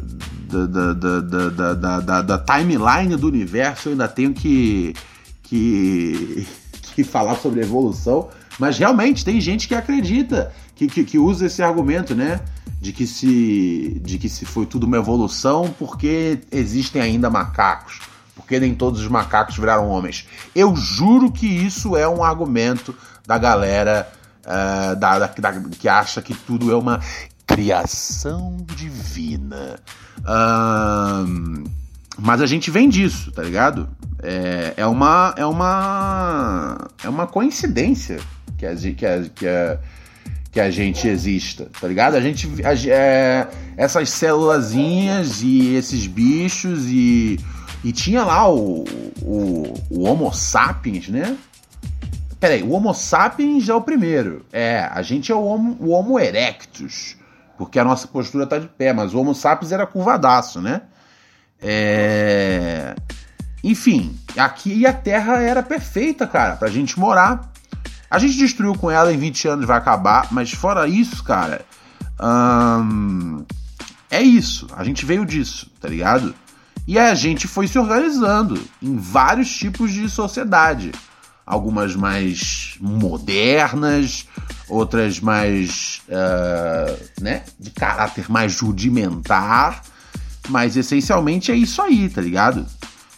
da, 0.47 0.93
da, 0.93 1.73
da, 1.73 1.99
da, 1.99 2.21
da 2.21 2.37
timeline 2.37 3.17
do 3.17 3.27
universo, 3.27 3.89
eu 3.89 3.91
ainda 3.91 4.07
tenho 4.07 4.33
que, 4.33 4.93
que, 5.41 6.47
que 6.95 7.03
falar 7.03 7.35
sobre 7.35 7.59
evolução. 7.59 8.29
Mas 8.57 8.77
realmente 8.77 9.25
tem 9.25 9.41
gente 9.41 9.67
que 9.67 9.75
acredita, 9.75 10.53
que, 10.77 10.87
que, 10.87 11.03
que, 11.03 11.19
usa 11.19 11.47
esse 11.47 11.61
argumento, 11.61 12.15
né? 12.15 12.39
De 12.79 12.93
que, 12.93 13.05
se, 13.05 13.99
de 14.01 14.17
que 14.17 14.29
se 14.29 14.45
foi 14.45 14.65
tudo 14.65 14.85
uma 14.85 14.95
evolução 14.95 15.75
porque 15.77 16.39
existem 16.53 17.01
ainda 17.01 17.29
macacos. 17.29 18.12
Porque 18.43 18.59
nem 18.59 18.75
todos 18.75 19.01
os 19.01 19.07
macacos 19.07 19.57
viraram 19.57 19.89
homens. 19.89 20.27
Eu 20.53 20.75
juro 20.75 21.31
que 21.31 21.47
isso 21.47 21.95
é 21.95 22.07
um 22.07 22.23
argumento 22.23 22.95
da 23.25 23.37
galera 23.37 24.07
uh, 24.45 24.95
da, 24.95 25.19
da, 25.19 25.27
da, 25.27 25.53
que 25.71 25.87
acha 25.87 26.21
que 26.21 26.33
tudo 26.33 26.71
é 26.71 26.75
uma 26.75 26.99
criação 27.47 28.65
divina. 28.75 29.79
Uh, 30.19 31.63
mas 32.17 32.41
a 32.41 32.45
gente 32.45 32.69
vem 32.69 32.89
disso, 32.89 33.31
tá 33.31 33.41
ligado? 33.41 33.89
É, 34.21 34.73
é, 34.77 34.85
uma, 34.85 35.33
é, 35.37 35.45
uma, 35.45 36.77
é 37.03 37.09
uma 37.09 37.27
coincidência 37.27 38.19
que 38.57 38.65
a, 38.65 38.75
que 38.75 39.05
a, 39.05 39.23
que 39.35 39.47
a, 39.47 39.79
que 40.53 40.59
a 40.59 40.69
gente 40.69 41.07
exista, 41.07 41.67
tá 41.81 41.87
ligado? 41.87 42.15
A 42.15 42.21
gente. 42.21 42.47
A, 42.63 42.73
é, 42.87 43.47
essas 43.75 44.11
célulazinhas 44.11 45.41
e 45.41 45.75
esses 45.75 46.05
bichos 46.05 46.85
e. 46.85 47.39
E 47.83 47.91
tinha 47.91 48.23
lá 48.23 48.49
o, 48.49 48.85
o, 49.21 49.73
o 49.89 50.03
Homo 50.03 50.33
sapiens, 50.33 51.09
né? 51.09 51.37
Peraí, 52.39 52.63
o 52.63 52.71
Homo 52.71 52.93
sapiens 52.93 53.67
é 53.69 53.73
o 53.73 53.81
primeiro. 53.81 54.45
É, 54.51 54.89
a 54.91 55.01
gente 55.01 55.31
é 55.31 55.35
o 55.35 55.43
Homo, 55.43 55.77
o 55.79 55.89
homo 55.89 56.19
erectus, 56.19 57.17
porque 57.57 57.79
a 57.79 57.83
nossa 57.83 58.07
postura 58.07 58.45
tá 58.45 58.57
de 58.57 58.67
pé, 58.67 58.93
mas 58.93 59.13
o 59.13 59.19
Homo 59.19 59.33
sapiens 59.33 59.71
era 59.71 59.87
curvadaço, 59.87 60.61
né? 60.61 60.81
É... 61.61 62.95
Enfim, 63.63 64.17
aqui 64.35 64.85
a 64.85 64.91
Terra 64.91 65.41
era 65.41 65.63
perfeita, 65.63 66.27
cara, 66.27 66.57
pra 66.57 66.69
gente 66.69 66.99
morar. 66.99 67.51
A 68.11 68.19
gente 68.19 68.37
destruiu 68.37 68.75
com 68.75 68.91
ela 68.91 69.11
em 69.11 69.17
20 69.17 69.47
anos, 69.47 69.65
vai 69.65 69.77
acabar, 69.77 70.27
mas 70.31 70.51
fora 70.51 70.87
isso, 70.87 71.23
cara, 71.23 71.65
hum, 72.21 73.45
é 74.11 74.21
isso. 74.21 74.67
A 74.75 74.83
gente 74.83 75.05
veio 75.05 75.25
disso, 75.25 75.71
tá 75.79 75.87
ligado? 75.87 76.35
E 76.87 76.99
a 76.99 77.15
gente 77.15 77.47
foi 77.47 77.67
se 77.67 77.79
organizando 77.79 78.61
em 78.81 78.97
vários 78.97 79.55
tipos 79.55 79.91
de 79.91 80.09
sociedade. 80.09 80.91
Algumas 81.45 81.95
mais 81.95 82.75
modernas, 82.79 84.27
outras 84.67 85.19
mais, 85.19 86.01
uh, 86.07 87.21
né, 87.21 87.43
de 87.59 87.71
caráter 87.71 88.29
mais 88.29 88.59
rudimentar. 88.59 89.81
Mas 90.49 90.75
essencialmente 90.75 91.51
é 91.51 91.55
isso 91.55 91.81
aí, 91.81 92.09
tá 92.09 92.21
ligado? 92.21 92.65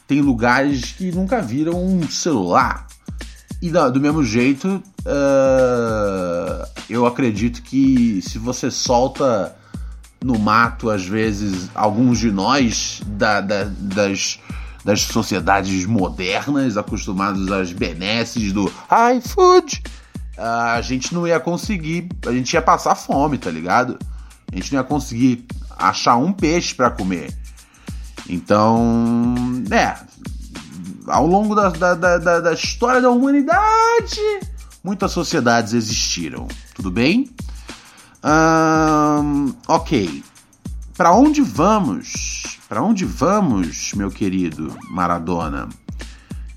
Tem 0.07 0.21
lugares 0.21 0.91
que 0.91 1.11
nunca 1.11 1.41
viram 1.41 1.83
um 1.83 2.07
celular, 2.07 2.85
e 3.65 3.71
do 3.71 3.99
mesmo 3.99 4.23
jeito, 4.23 4.67
uh, 4.67 6.67
eu 6.87 7.07
acredito 7.07 7.63
que 7.63 8.21
se 8.21 8.37
você 8.37 8.69
solta 8.69 9.55
no 10.25 10.39
mato, 10.39 10.89
às 10.89 11.05
vezes, 11.05 11.69
alguns 11.75 12.17
de 12.17 12.31
nós 12.31 12.99
da, 13.05 13.41
da, 13.41 13.65
das, 13.79 14.39
das 14.83 15.01
sociedades 15.01 15.85
modernas, 15.85 16.77
acostumados 16.77 17.51
às 17.51 17.71
benesses 17.71 18.51
do 18.51 18.65
iFood, 19.15 19.83
uh, 20.35 20.41
a 20.41 20.81
gente 20.81 21.13
não 21.13 21.27
ia 21.27 21.39
conseguir, 21.39 22.09
a 22.25 22.31
gente 22.31 22.51
ia 22.51 22.61
passar 22.61 22.95
fome, 22.95 23.37
tá 23.37 23.51
ligado? 23.51 23.99
A 24.51 24.55
gente 24.55 24.73
não 24.73 24.79
ia 24.79 24.83
conseguir 24.83 25.45
achar 25.77 26.15
um 26.15 26.33
peixe 26.33 26.73
para 26.73 26.89
comer. 26.89 27.31
Então, 28.27 29.35
é, 29.69 29.95
ao 31.05 31.27
longo 31.27 31.53
da, 31.53 31.69
da, 31.69 31.93
da, 31.93 32.39
da 32.39 32.51
história 32.51 32.99
da 32.99 33.11
humanidade, 33.11 34.19
muitas 34.83 35.11
sociedades 35.11 35.73
existiram. 35.73 36.47
Tudo 36.73 36.89
bem? 36.89 37.29
Ok. 39.67 40.23
Para 40.97 41.11
onde 41.11 41.41
vamos? 41.41 42.59
Para 42.67 42.81
onde 42.81 43.05
vamos, 43.05 43.93
meu 43.93 44.09
querido 44.09 44.75
Maradona? 44.89 45.69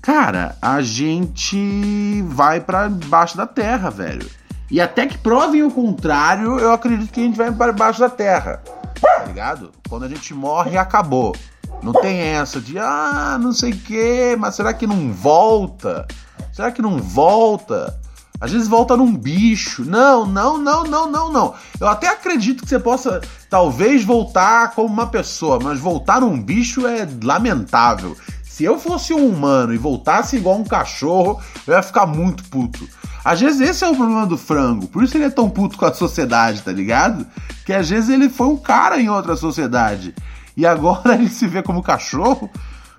Cara, 0.01 0.57
a 0.61 0.81
gente 0.81 2.23
vai 2.27 2.59
para 2.59 2.89
baixo 2.89 3.37
da 3.37 3.45
terra, 3.45 3.89
velho. 3.89 4.27
E 4.71 4.79
até 4.79 5.05
que 5.05 5.17
provem 5.17 5.63
o 5.63 5.71
contrário, 5.71 6.57
eu 6.59 6.71
acredito 6.71 7.11
que 7.11 7.19
a 7.19 7.23
gente 7.23 7.37
vai 7.37 7.51
para 7.51 7.73
baixo 7.73 7.99
da 7.99 8.09
terra. 8.09 8.63
Tá 9.01 9.25
ligado? 9.25 9.71
Quando 9.87 10.05
a 10.05 10.07
gente 10.07 10.33
morre, 10.33 10.77
acabou. 10.77 11.35
Não 11.83 11.93
tem 11.93 12.17
essa 12.19 12.59
de, 12.59 12.77
ah, 12.77 13.37
não 13.39 13.51
sei 13.51 13.71
o 13.71 13.77
quê, 13.77 14.35
mas 14.37 14.55
será 14.55 14.73
que 14.73 14.87
não 14.87 15.11
volta? 15.11 16.07
Será 16.51 16.71
que 16.71 16.81
não 16.81 16.97
volta? 16.97 17.99
Às 18.39 18.51
vezes 18.51 18.67
volta 18.67 18.95
num 18.95 19.15
bicho. 19.15 19.83
Não, 19.83 20.25
não, 20.25 20.57
não, 20.57 20.83
não, 20.83 21.11
não, 21.11 21.31
não. 21.31 21.53
Eu 21.79 21.87
até 21.87 22.07
acredito 22.07 22.63
que 22.63 22.69
você 22.69 22.79
possa, 22.79 23.21
talvez, 23.49 24.03
voltar 24.03 24.71
como 24.71 24.87
uma 24.87 25.07
pessoa, 25.07 25.59
mas 25.61 25.79
voltar 25.79 26.21
num 26.21 26.41
bicho 26.41 26.87
é 26.87 27.07
lamentável. 27.21 28.15
Se 28.43 28.63
eu 28.63 28.79
fosse 28.79 29.13
um 29.13 29.27
humano 29.27 29.73
e 29.73 29.77
voltasse 29.77 30.37
igual 30.37 30.57
um 30.57 30.63
cachorro, 30.63 31.41
eu 31.65 31.73
ia 31.73 31.81
ficar 31.81 32.05
muito 32.05 32.43
puto. 32.45 32.87
Às 33.23 33.39
vezes 33.39 33.61
esse 33.61 33.83
é 33.83 33.87
o 33.87 33.95
problema 33.95 34.25
do 34.25 34.37
frango, 34.37 34.87
por 34.87 35.03
isso 35.03 35.15
ele 35.17 35.25
é 35.25 35.29
tão 35.29 35.49
puto 35.49 35.77
com 35.77 35.85
a 35.85 35.93
sociedade, 35.93 36.61
tá 36.61 36.71
ligado? 36.71 37.27
Que 37.65 37.73
às 37.73 37.89
vezes 37.89 38.09
ele 38.09 38.29
foi 38.29 38.47
um 38.47 38.57
cara 38.57 38.99
em 38.99 39.09
outra 39.09 39.35
sociedade. 39.35 40.15
E 40.55 40.65
agora 40.65 41.15
ele 41.15 41.29
se 41.29 41.47
vê 41.47 41.61
como 41.61 41.83
cachorro, 41.83 42.49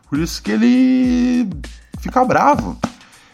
por 0.08 0.18
isso 0.18 0.42
que 0.42 0.50
ele 0.50 1.50
fica 1.98 2.24
bravo. 2.24 2.78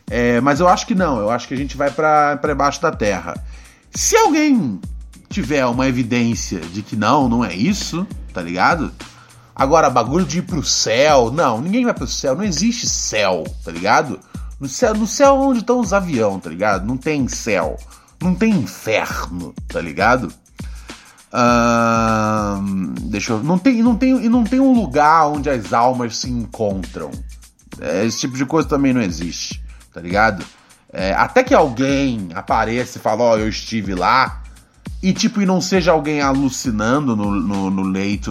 É, 0.09 0.41
mas 0.41 0.61
eu 0.61 0.69
acho 0.69 0.87
que 0.87 0.95
não, 0.95 1.19
eu 1.19 1.31
acho 1.31 1.49
que 1.49 1.55
a 1.55 1.57
gente 1.57 1.77
vai 1.77 1.91
para 1.91 2.35
debaixo 2.37 2.81
da 2.81 2.93
terra. 2.93 3.35
Se 3.93 4.17
alguém 4.17 4.81
tiver 5.29 5.67
uma 5.67 5.89
evidência 5.89 6.61
de 6.61 6.83
que 6.83 6.95
não, 6.97 7.29
não 7.29 7.45
é 7.45 7.55
isso, 7.55 8.07
tá 8.33 8.41
ligado? 8.41 8.93
Agora, 9.55 9.91
bagulho 9.91 10.25
de 10.25 10.39
ir 10.39 10.43
pro 10.43 10.63
céu, 10.63 11.33
não, 11.33 11.61
ninguém 11.61 11.85
vai 11.85 11.95
pro 11.95 12.07
céu, 12.07 12.37
não 12.37 12.45
existe 12.45 12.89
céu, 12.89 13.45
tá 13.65 13.73
ligado? 13.73 14.21
No 14.61 14.69
céu, 14.69 14.95
no 14.95 15.07
céu 15.07 15.35
onde 15.35 15.61
estão 15.61 15.81
os 15.81 15.93
aviões, 15.93 16.43
tá 16.43 16.51
ligado? 16.51 16.87
Não 16.87 16.97
tem 16.97 17.27
céu, 17.27 17.77
não 18.23 18.35
tem 18.35 18.53
inferno, 18.53 19.55
tá 19.67 19.81
ligado? 19.81 20.33
Deixa 23.03 23.33
eu. 23.33 23.43
Não 23.43 23.59
tem, 23.59 23.83
não, 23.83 23.97
tem, 23.97 24.25
e 24.25 24.29
não 24.29 24.45
tem 24.45 24.61
um 24.61 24.73
lugar 24.73 25.29
onde 25.29 25.51
as 25.51 25.73
almas 25.73 26.19
se 26.19 26.31
encontram. 26.31 27.11
É, 27.81 28.05
esse 28.07 28.21
tipo 28.21 28.37
de 28.37 28.47
coisa 28.47 28.69
também 28.69 28.93
não 28.93 29.03
existe, 29.03 29.63
tá 29.97 30.03
ligado? 30.03 30.45
É, 30.93 31.15
até 31.15 31.43
que 31.43 31.55
alguém 31.55 32.29
apareça 32.35 32.99
e 32.99 33.01
fale, 33.01 33.23
ó, 33.23 33.33
oh, 33.33 33.39
eu 33.39 33.49
estive 33.49 33.95
lá, 33.95 34.43
e 35.03 35.11
tipo, 35.15 35.41
e 35.41 35.47
não 35.47 35.59
seja 35.59 35.93
alguém 35.93 36.21
alucinando 36.21 37.17
no, 37.17 37.31
no, 37.31 37.71
no, 37.71 37.83
leito. 37.83 38.31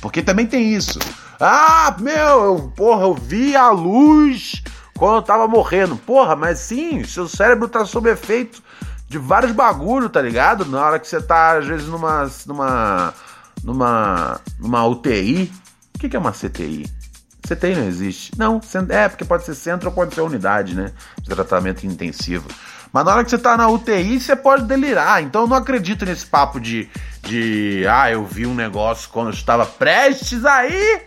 Porque 0.00 0.20
também 0.20 0.44
tem 0.44 0.74
isso. 0.74 0.98
Ah, 1.38 1.94
meu, 2.00 2.44
eu, 2.44 2.72
porra, 2.74 3.02
eu 3.02 3.14
vi 3.14 3.54
a 3.54 3.70
luz 3.70 4.60
quando 4.96 5.16
eu 5.16 5.22
tava 5.22 5.46
morrendo. 5.46 5.96
Porra, 5.96 6.34
mas 6.34 6.58
sim, 6.58 7.04
seu 7.04 7.28
cérebro 7.28 7.68
tá 7.68 7.84
sob 7.84 8.10
efeito 8.10 8.60
de 9.08 9.16
vários 9.16 9.52
bagulho, 9.52 10.08
tá 10.08 10.20
ligado? 10.20 10.64
Na 10.64 10.84
hora 10.84 10.98
que 10.98 11.06
você 11.06 11.22
tá, 11.22 11.58
às 11.58 11.66
vezes, 11.66 11.86
numa. 11.86 12.28
numa. 12.44 13.14
numa. 13.62 14.40
numa 14.58 14.86
UTI. 14.86 15.52
O 15.94 15.98
que, 16.00 16.08
que 16.08 16.16
é 16.16 16.18
uma 16.18 16.32
CTI? 16.32 17.03
CTI 17.46 17.74
não 17.74 17.84
existe. 17.84 18.32
Não, 18.38 18.60
é 18.88 19.08
porque 19.08 19.24
pode 19.24 19.44
ser 19.44 19.54
centro 19.54 19.90
ou 19.90 19.94
pode 19.94 20.14
ser 20.14 20.22
unidade, 20.22 20.74
né? 20.74 20.92
De 21.20 21.28
tratamento 21.28 21.86
intensivo. 21.86 22.48
Mas 22.92 23.04
na 23.04 23.12
hora 23.12 23.24
que 23.24 23.30
você 23.30 23.38
tá 23.38 23.56
na 23.56 23.68
UTI, 23.68 24.20
você 24.20 24.34
pode 24.34 24.64
delirar. 24.64 25.22
Então 25.22 25.42
eu 25.42 25.48
não 25.48 25.56
acredito 25.56 26.06
nesse 26.06 26.24
papo 26.24 26.58
de. 26.58 26.88
de. 27.22 27.84
Ah, 27.88 28.10
eu 28.10 28.24
vi 28.24 28.46
um 28.46 28.54
negócio 28.54 29.10
quando 29.10 29.28
eu 29.28 29.34
estava 29.34 29.66
prestes 29.66 30.44
aí. 30.44 31.02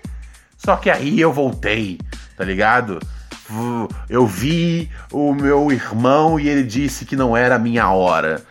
Só 0.58 0.76
que 0.76 0.90
aí 0.90 1.20
eu 1.20 1.32
voltei, 1.32 2.00
tá 2.36 2.44
ligado? 2.44 3.00
eu 4.10 4.28
vi 4.28 4.92
o 5.10 5.34
meu 5.34 5.72
irmão 5.72 6.38
e 6.38 6.50
ele 6.50 6.64
disse 6.64 7.06
que 7.06 7.16
não 7.16 7.36
era 7.36 7.56
a 7.56 7.60
minha 7.60 7.90
hora. 7.90 8.44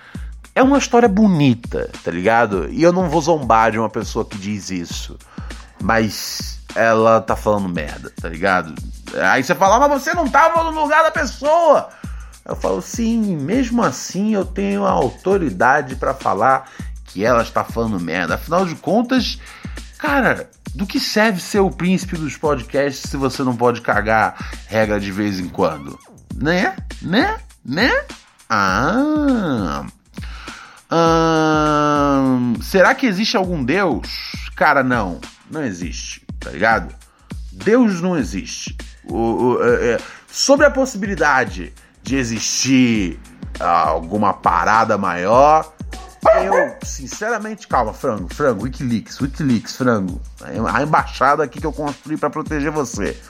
É 0.55 0.63
uma 0.63 0.79
história 0.79 1.09
bonita, 1.09 1.91
tá 2.03 2.11
ligado? 2.11 2.69
E 2.71 2.83
eu 2.83 2.93
não 2.93 3.11
vou 3.11 3.21
zombar 3.21 3.73
de 3.73 3.79
uma 3.79 3.91
pessoa 3.91 4.25
que 4.25 4.39
diz 4.39 4.71
isso. 4.71 5.19
Mas 5.83 6.59
ela 6.77 7.21
tá 7.21 7.35
falando 7.35 7.69
merda, 7.69 8.13
tá 8.21 8.29
ligado? 8.29 8.75
Aí 9.31 9.43
você 9.43 9.55
fala, 9.55 9.89
mas 9.89 10.03
você 10.03 10.13
não 10.13 10.29
tava 10.29 10.63
no 10.65 10.83
lugar 10.83 11.03
da 11.03 11.11
pessoa. 11.11 11.89
Eu 12.45 12.55
falo, 12.55 12.81
sim, 12.81 13.37
mesmo 13.37 13.83
assim 13.83 14.35
eu 14.35 14.45
tenho 14.45 14.85
a 14.85 14.91
autoridade 14.91 15.97
para 15.97 16.15
falar 16.15 16.71
que 17.07 17.25
ela 17.25 17.43
está 17.43 17.65
falando 17.65 17.99
merda. 17.99 18.35
Afinal 18.35 18.67
de 18.67 18.75
contas, 18.77 19.41
cara, 19.99 20.49
do 20.75 20.87
que 20.87 21.01
serve 21.01 21.41
ser 21.41 21.61
o 21.61 21.71
príncipe 21.71 22.17
dos 22.17 22.37
podcasts 22.37 23.11
se 23.11 23.17
você 23.17 23.43
não 23.43 23.57
pode 23.57 23.81
cagar 23.81 24.37
regra 24.67 25.01
de 25.01 25.11
vez 25.11 25.41
em 25.41 25.49
quando? 25.49 25.99
Né? 26.35 26.77
Né? 27.01 27.39
Né? 27.65 27.91
Ah. 28.49 29.85
será 32.63 32.95
que 32.95 33.07
existe 33.07 33.37
algum 33.37 33.65
Deus? 33.65 34.09
Cara, 34.55 34.85
não. 34.85 35.21
não 35.51 35.65
existe, 35.65 36.26
tá 36.47 36.53
ligado? 36.53 36.95
Deus 37.51 38.01
não 38.01 38.17
existe. 38.17 38.77
O, 39.05 39.17
o, 39.17 39.65
é, 39.65 39.95
é, 39.95 40.01
sobre 40.29 40.65
a 40.65 40.71
possibilidade 40.71 41.73
de 42.03 42.17
existir 42.17 43.19
alguma 43.59 44.33
parada 44.33 44.97
maior, 44.97 45.73
eu, 46.43 46.77
sinceramente, 46.83 47.67
calma, 47.67 47.93
frango, 47.93 48.33
frango, 48.33 48.65
Wikileaks, 48.65 49.21
Wikileaks, 49.21 49.77
frango. 49.77 50.21
A 50.73 50.83
embaixada 50.83 51.43
aqui 51.43 51.61
que 51.61 51.67
eu 51.67 51.73
construí 51.73 52.17
para 52.17 52.31
proteger 52.31 52.71
você. 52.71 53.21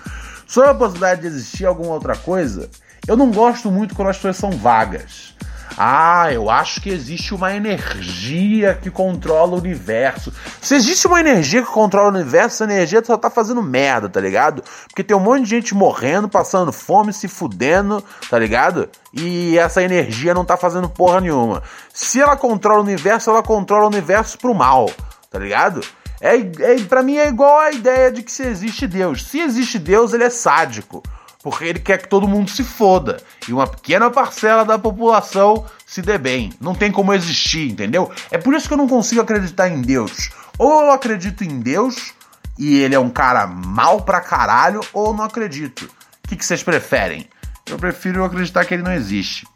Sobre 0.46 0.70
a 0.70 0.74
possibilidade 0.74 1.22
de 1.22 1.28
existir 1.28 1.64
alguma 1.64 1.94
outra 1.94 2.16
coisa, 2.16 2.68
eu 3.06 3.16
não 3.16 3.30
gosto 3.30 3.70
muito 3.70 3.94
quando 3.94 4.08
as 4.08 4.18
coisas 4.18 4.36
são 4.36 4.50
vagas. 4.50 5.34
Ah, 5.78 6.32
eu 6.32 6.48
acho 6.48 6.80
que 6.80 6.88
existe 6.88 7.34
uma 7.34 7.54
energia 7.54 8.78
que 8.80 8.90
controla 8.90 9.52
o 9.52 9.58
universo. 9.58 10.32
Se 10.60 10.74
existe 10.74 11.06
uma 11.06 11.20
energia 11.20 11.60
que 11.60 11.68
controla 11.68 12.06
o 12.06 12.14
universo, 12.14 12.56
essa 12.56 12.64
energia 12.64 13.04
só 13.04 13.18
tá 13.18 13.28
fazendo 13.28 13.62
merda, 13.62 14.08
tá 14.08 14.18
ligado? 14.18 14.62
Porque 14.88 15.04
tem 15.04 15.14
um 15.14 15.20
monte 15.20 15.42
de 15.42 15.50
gente 15.50 15.74
morrendo, 15.74 16.30
passando 16.30 16.72
fome, 16.72 17.12
se 17.12 17.28
fudendo, 17.28 18.02
tá 18.30 18.38
ligado? 18.38 18.88
E 19.12 19.58
essa 19.58 19.82
energia 19.82 20.32
não 20.32 20.46
tá 20.46 20.56
fazendo 20.56 20.88
porra 20.88 21.20
nenhuma. 21.20 21.62
Se 21.92 22.22
ela 22.22 22.36
controla 22.36 22.80
o 22.80 22.84
universo, 22.84 23.28
ela 23.28 23.42
controla 23.42 23.84
o 23.84 23.88
universo 23.88 24.38
pro 24.38 24.54
mal, 24.54 24.90
tá 25.30 25.38
ligado? 25.38 25.82
É, 26.22 26.36
é, 26.36 26.78
pra 26.88 27.02
mim 27.02 27.18
é 27.18 27.28
igual 27.28 27.58
a 27.58 27.70
ideia 27.70 28.10
de 28.10 28.22
que 28.22 28.32
se 28.32 28.42
existe 28.44 28.86
Deus. 28.86 29.26
Se 29.26 29.40
existe 29.40 29.78
Deus, 29.78 30.14
ele 30.14 30.24
é 30.24 30.30
sádico 30.30 31.02
porque 31.46 31.64
ele 31.64 31.78
quer 31.78 31.98
que 31.98 32.08
todo 32.08 32.26
mundo 32.26 32.50
se 32.50 32.64
foda 32.64 33.18
e 33.46 33.52
uma 33.52 33.68
pequena 33.68 34.10
parcela 34.10 34.64
da 34.64 34.76
população 34.76 35.64
se 35.86 36.02
dê 36.02 36.18
bem. 36.18 36.52
Não 36.60 36.74
tem 36.74 36.90
como 36.90 37.14
existir, 37.14 37.70
entendeu? 37.70 38.10
É 38.32 38.36
por 38.36 38.52
isso 38.52 38.66
que 38.66 38.74
eu 38.74 38.76
não 38.76 38.88
consigo 38.88 39.20
acreditar 39.20 39.68
em 39.68 39.80
Deus. 39.80 40.30
Ou 40.58 40.82
eu 40.82 40.90
acredito 40.90 41.44
em 41.44 41.60
Deus 41.60 42.12
e 42.58 42.78
ele 42.78 42.96
é 42.96 42.98
um 42.98 43.10
cara 43.10 43.46
mal 43.46 44.00
pra 44.00 44.20
caralho, 44.20 44.80
ou 44.92 45.14
não 45.14 45.22
acredito. 45.22 45.82
O 46.24 46.28
que, 46.28 46.34
que 46.34 46.44
vocês 46.44 46.64
preferem? 46.64 47.28
Eu 47.64 47.78
prefiro 47.78 48.24
acreditar 48.24 48.64
que 48.64 48.74
ele 48.74 48.82
não 48.82 48.92
existe. 48.92 49.46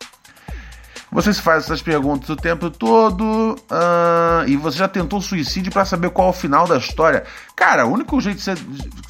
Você 1.12 1.34
se 1.34 1.42
faz 1.42 1.64
essas 1.64 1.82
perguntas 1.82 2.28
o 2.30 2.36
tempo 2.36 2.70
todo 2.70 3.54
uh, 3.54 4.46
e 4.46 4.56
você 4.56 4.78
já 4.78 4.86
tentou 4.86 5.20
suicídio 5.20 5.72
para 5.72 5.84
saber 5.84 6.10
qual 6.10 6.28
é 6.28 6.30
o 6.30 6.34
final 6.34 6.68
da 6.68 6.76
história. 6.76 7.24
Cara, 7.56 7.84
o 7.84 7.92
único 7.92 8.20
jeito 8.20 8.38
de 8.38 8.44
você. 8.44 8.54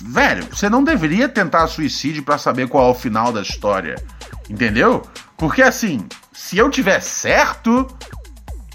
Velho, 0.00 0.46
você 0.46 0.70
não 0.70 0.82
deveria 0.82 1.28
tentar 1.28 1.66
suicídio 1.66 2.22
para 2.22 2.38
saber 2.38 2.68
qual 2.68 2.88
é 2.88 2.90
o 2.90 2.94
final 2.94 3.30
da 3.30 3.42
história. 3.42 4.02
Entendeu? 4.48 5.02
Porque 5.36 5.60
assim, 5.62 6.06
se 6.32 6.56
eu 6.56 6.70
tiver 6.70 7.00
certo 7.00 7.86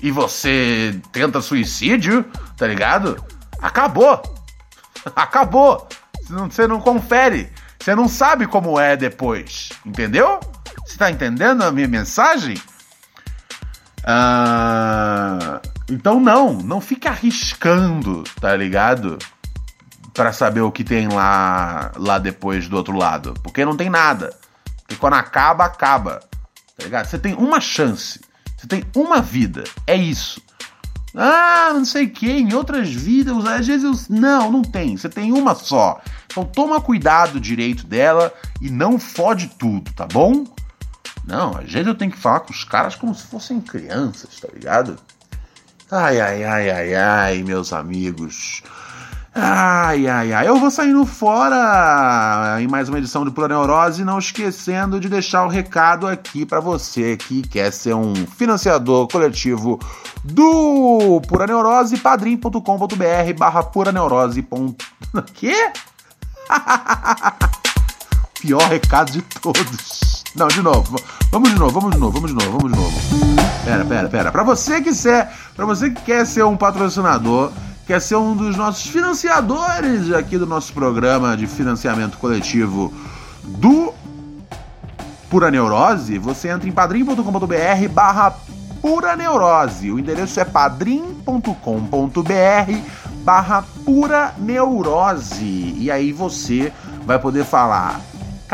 e 0.01 0.11
você 0.11 0.95
tenta 1.11 1.41
suicídio, 1.41 2.23
tá 2.55 2.67
ligado? 2.67 3.23
Acabou! 3.59 4.21
Acabou! 5.15 5.87
Você 6.21 6.33
não, 6.33 6.49
você 6.51 6.67
não 6.67 6.79
confere. 6.79 7.51
Você 7.79 7.95
não 7.95 8.07
sabe 8.07 8.45
como 8.45 8.79
é 8.79 8.95
depois. 8.95 9.69
Entendeu? 9.83 10.39
Você 10.85 10.97
tá 10.97 11.09
entendendo 11.09 11.63
a 11.63 11.71
minha 11.71 11.87
mensagem? 11.87 12.55
Ah, 14.07 15.59
então 15.89 16.19
não, 16.19 16.53
não 16.53 16.79
fica 16.79 17.09
arriscando, 17.09 18.23
tá 18.39 18.55
ligado? 18.55 19.17
Para 20.13 20.31
saber 20.31 20.61
o 20.61 20.71
que 20.71 20.83
tem 20.83 21.07
lá, 21.07 21.91
lá 21.97 22.19
depois 22.19 22.67
do 22.67 22.77
outro 22.77 22.95
lado, 22.95 23.33
porque 23.41 23.65
não 23.65 23.75
tem 23.75 23.89
nada. 23.89 24.31
E 24.89 24.95
quando 24.95 25.13
acaba, 25.15 25.65
acaba, 25.65 26.19
tá 26.77 26.83
ligado? 26.83 27.07
Você 27.07 27.17
tem 27.17 27.33
uma 27.33 27.59
chance, 27.59 28.21
você 28.55 28.67
tem 28.67 28.83
uma 28.95 29.21
vida, 29.21 29.63
é 29.87 29.95
isso. 29.95 30.39
Ah, 31.15 31.71
não 31.73 31.85
sei 31.85 32.05
o 32.05 32.09
que, 32.09 32.29
em 32.29 32.53
outras 32.53 32.89
vidas, 32.89 33.43
às 33.45 33.65
vezes 33.65 33.83
eu... 33.83 34.15
Não, 34.15 34.51
não 34.51 34.61
tem, 34.61 34.95
você 34.95 35.09
tem 35.09 35.31
uma 35.31 35.55
só. 35.55 35.99
Então 36.25 36.45
toma 36.45 36.79
cuidado 36.79 37.39
direito 37.39 37.87
dela 37.87 38.31
e 38.61 38.69
não 38.69 38.99
fode 38.99 39.47
tudo, 39.57 39.91
tá 39.93 40.05
bom? 40.05 40.43
Não, 41.27 41.57
às 41.57 41.71
vezes 41.71 41.87
eu 41.87 41.95
tenho 41.95 42.11
que 42.11 42.17
falar 42.17 42.41
com 42.41 42.51
os 42.51 42.63
caras 42.63 42.95
como 42.95 43.15
se 43.15 43.25
fossem 43.25 43.59
crianças, 43.59 44.39
tá 44.39 44.47
ligado? 44.53 44.97
Ai, 45.91 46.19
ai, 46.19 46.43
ai, 46.43 46.69
ai, 46.69 46.95
ai, 46.95 47.43
meus 47.43 47.73
amigos. 47.73 48.61
Ai, 49.37 50.07
ai, 50.07 50.31
ai. 50.31 50.47
Eu 50.47 50.57
vou 50.57 50.71
saindo 50.71 51.05
fora 51.05 52.57
em 52.61 52.67
mais 52.67 52.87
uma 52.87 52.97
edição 52.97 53.25
do 53.25 53.33
Pura 53.33 53.49
Neurose, 53.49 54.05
não 54.05 54.17
esquecendo 54.17 54.97
de 54.97 55.09
deixar 55.09 55.45
o 55.45 55.49
recado 55.49 56.07
aqui 56.07 56.45
para 56.45 56.61
você 56.61 57.17
que 57.17 57.41
quer 57.41 57.71
ser 57.71 57.93
um 57.93 58.15
financiador 58.15 59.09
coletivo 59.09 59.77
do 60.23 61.21
Pura 61.27 61.45
Neurose, 61.45 61.97
padrim.com.br 61.97 63.33
barra 63.37 63.61
pura 63.61 63.91
neurose. 63.91 64.47
Quê? 65.35 65.71
Pior 68.39 68.61
recado 68.69 69.11
de 69.11 69.21
todos. 69.21 70.14
Não, 70.35 70.47
de 70.47 70.61
novo. 70.61 70.99
Vamos 71.31 71.49
de 71.49 71.57
novo, 71.57 71.79
vamos 71.79 71.95
de 71.95 71.99
novo, 71.99 72.11
vamos 72.11 72.29
de 72.29 72.35
novo, 72.35 72.57
vamos 72.57 72.71
de 72.73 72.77
novo. 72.77 73.45
Pera, 73.63 73.85
pera, 73.85 74.09
pera. 74.09 74.31
Pra 74.31 74.43
você 74.43 74.81
que 74.81 74.93
quer, 74.93 75.33
para 75.55 75.65
você 75.65 75.89
que 75.89 76.01
quer 76.01 76.25
ser 76.25 76.43
um 76.43 76.57
patrocinador, 76.57 77.51
quer 77.87 78.01
ser 78.01 78.15
um 78.15 78.35
dos 78.35 78.57
nossos 78.57 78.85
financiadores 78.87 80.11
aqui 80.11 80.37
do 80.37 80.45
nosso 80.45 80.73
programa 80.73 81.37
de 81.37 81.47
financiamento 81.47 82.17
coletivo 82.17 82.93
do 83.43 83.93
Pura 85.29 85.49
Neurose, 85.49 86.17
você 86.17 86.49
entra 86.49 86.67
em 86.67 86.71
padrim.com.br 86.71 87.89
barra 87.91 88.35
Pura 88.81 89.15
Neurose. 89.15 89.91
O 89.91 89.97
endereço 89.97 90.39
é 90.39 90.45
padrim.com.br 90.45 91.51
barra 93.23 93.63
Pura 93.83 94.33
Neurose. 94.37 95.75
E 95.77 95.89
aí 95.89 96.11
você 96.11 96.71
vai 97.05 97.17
poder 97.19 97.45
falar 97.45 97.99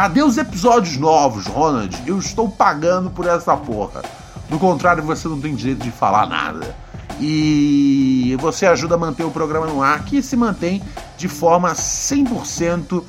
Cadê 0.01 0.23
os 0.23 0.35
episódios 0.35 0.97
novos, 0.97 1.45
Ronald? 1.45 1.95
Eu 2.07 2.17
estou 2.17 2.49
pagando 2.49 3.11
por 3.11 3.27
essa 3.27 3.55
porra. 3.55 4.01
Do 4.49 4.57
contrário, 4.57 5.03
você 5.03 5.27
não 5.27 5.39
tem 5.39 5.53
direito 5.53 5.83
de 5.83 5.91
falar 5.91 6.25
nada. 6.25 6.75
E 7.19 8.35
você 8.41 8.65
ajuda 8.65 8.95
a 8.95 8.97
manter 8.97 9.23
o 9.23 9.29
programa 9.29 9.67
no 9.67 9.79
ar, 9.83 10.03
que 10.03 10.23
se 10.23 10.35
mantém 10.35 10.81
de 11.19 11.27
forma 11.27 11.73
100% 11.73 13.03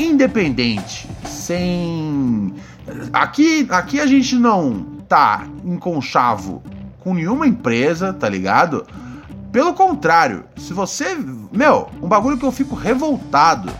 independente, 0.00 1.08
sem 1.24 2.52
aqui 3.12 3.64
aqui 3.70 4.00
a 4.00 4.06
gente 4.06 4.34
não 4.34 4.82
tá 5.08 5.46
em 5.64 5.76
conchavo 5.76 6.60
com 6.98 7.14
nenhuma 7.14 7.46
empresa, 7.46 8.12
tá 8.12 8.28
ligado? 8.28 8.84
Pelo 9.52 9.74
contrário, 9.74 10.42
se 10.56 10.74
você, 10.74 11.16
meu, 11.52 11.88
um 12.02 12.08
bagulho 12.08 12.36
que 12.36 12.44
eu 12.44 12.50
fico 12.50 12.74
revoltado 12.74 13.72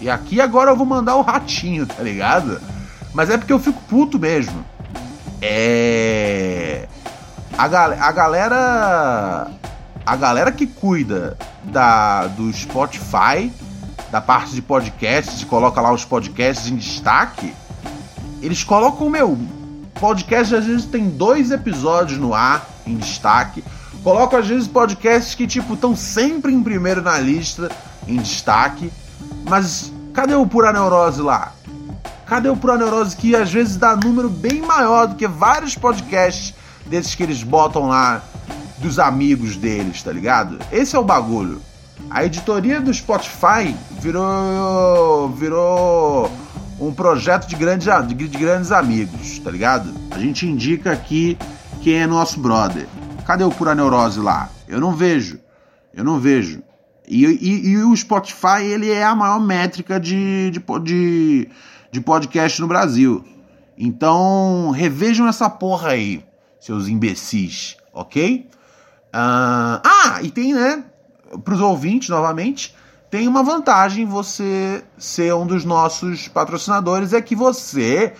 e 0.00 0.10
aqui 0.10 0.40
agora 0.40 0.70
eu 0.70 0.76
vou 0.76 0.86
mandar 0.86 1.16
o 1.16 1.22
ratinho, 1.22 1.86
tá 1.86 2.02
ligado? 2.02 2.60
Mas 3.14 3.30
é 3.30 3.38
porque 3.38 3.52
eu 3.52 3.58
fico 3.58 3.80
puto 3.88 4.18
mesmo. 4.18 4.64
É. 5.40 6.86
A, 7.56 7.68
gal 7.68 7.92
a 7.92 8.12
galera. 8.12 9.50
A 10.04 10.16
galera 10.16 10.52
que 10.52 10.66
cuida 10.66 11.36
da, 11.64 12.26
do 12.28 12.52
Spotify, 12.52 13.52
da 14.10 14.20
parte 14.20 14.54
de 14.54 14.62
podcasts, 14.62 15.42
coloca 15.42 15.80
lá 15.80 15.92
os 15.92 16.04
podcasts 16.04 16.70
em 16.70 16.76
destaque, 16.76 17.52
eles 18.40 18.62
colocam, 18.62 19.10
meu, 19.10 19.36
podcast 19.98 20.54
às 20.54 20.66
vezes 20.66 20.84
tem 20.84 21.08
dois 21.08 21.50
episódios 21.50 22.18
no 22.18 22.34
ar 22.34 22.68
em 22.86 22.96
destaque. 22.96 23.64
Colocam 24.04 24.38
às 24.38 24.46
vezes 24.46 24.68
podcasts 24.68 25.34
que, 25.34 25.46
tipo, 25.46 25.74
estão 25.74 25.96
sempre 25.96 26.52
em 26.52 26.62
primeiro 26.62 27.02
na 27.02 27.18
lista, 27.18 27.70
em 28.06 28.18
destaque. 28.18 28.92
Mas 29.48 29.92
cadê 30.12 30.34
o 30.34 30.46
Pura 30.46 30.72
Neurose 30.72 31.22
lá? 31.22 31.52
Cadê 32.26 32.48
o 32.48 32.56
Pura 32.56 32.76
Neurose 32.76 33.16
que 33.16 33.36
às 33.36 33.52
vezes 33.52 33.76
dá 33.76 33.94
número 33.94 34.28
bem 34.28 34.60
maior 34.60 35.06
do 35.06 35.14
que 35.14 35.28
vários 35.28 35.76
podcasts 35.76 36.54
desses 36.86 37.14
que 37.14 37.22
eles 37.22 37.42
botam 37.42 37.86
lá 37.86 38.22
dos 38.78 38.98
amigos 38.98 39.56
deles, 39.56 40.02
tá 40.02 40.12
ligado? 40.12 40.58
Esse 40.72 40.96
é 40.96 40.98
o 40.98 41.04
bagulho. 41.04 41.62
A 42.10 42.24
editoria 42.24 42.80
do 42.80 42.92
Spotify 42.92 43.74
virou 44.00 45.30
virou 45.30 46.30
um 46.78 46.92
projeto 46.92 47.46
de 47.46 47.56
grandes, 47.56 47.86
de 47.86 48.38
grandes 48.38 48.70
amigos, 48.72 49.38
tá 49.38 49.50
ligado? 49.50 49.94
A 50.10 50.18
gente 50.18 50.46
indica 50.46 50.92
aqui 50.92 51.38
quem 51.80 52.02
é 52.02 52.06
nosso 52.06 52.40
brother. 52.40 52.86
Cadê 53.24 53.44
o 53.44 53.50
Pura 53.50 53.74
Neurose 53.74 54.20
lá? 54.20 54.48
Eu 54.68 54.80
não 54.80 54.92
vejo. 54.92 55.38
Eu 55.94 56.04
não 56.04 56.18
vejo. 56.18 56.62
E, 57.08 57.24
e, 57.24 57.68
e, 57.68 57.76
o 57.78 57.96
Spotify 57.96 58.62
ele 58.62 58.90
é 58.90 59.04
a 59.04 59.14
maior 59.14 59.40
métrica 59.40 60.00
de, 60.00 60.50
de, 60.50 60.60
de, 60.82 61.48
de 61.92 62.00
podcast 62.00 62.60
no 62.60 62.66
Brasil. 62.66 63.24
Então 63.78 64.70
revejam 64.70 65.28
essa 65.28 65.48
porra 65.48 65.90
aí, 65.90 66.24
seus 66.58 66.88
imbecis, 66.88 67.76
ok? 67.92 68.48
Uh, 69.14 69.80
ah, 69.84 70.18
e 70.22 70.30
tem, 70.30 70.52
né, 70.52 70.84
para 71.44 71.54
os 71.54 71.60
ouvintes 71.60 72.08
novamente, 72.08 72.74
tem 73.10 73.28
uma 73.28 73.42
vantagem 73.42 74.04
você 74.04 74.84
ser 74.98 75.32
um 75.34 75.46
dos 75.46 75.64
nossos 75.64 76.28
patrocinadores, 76.28 77.12
é 77.12 77.20
que 77.22 77.36
você 77.36 78.12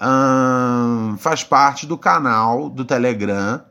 uh, 0.00 1.16
faz 1.18 1.44
parte 1.44 1.86
do 1.86 1.98
canal 1.98 2.70
do 2.70 2.84
Telegram 2.84 3.62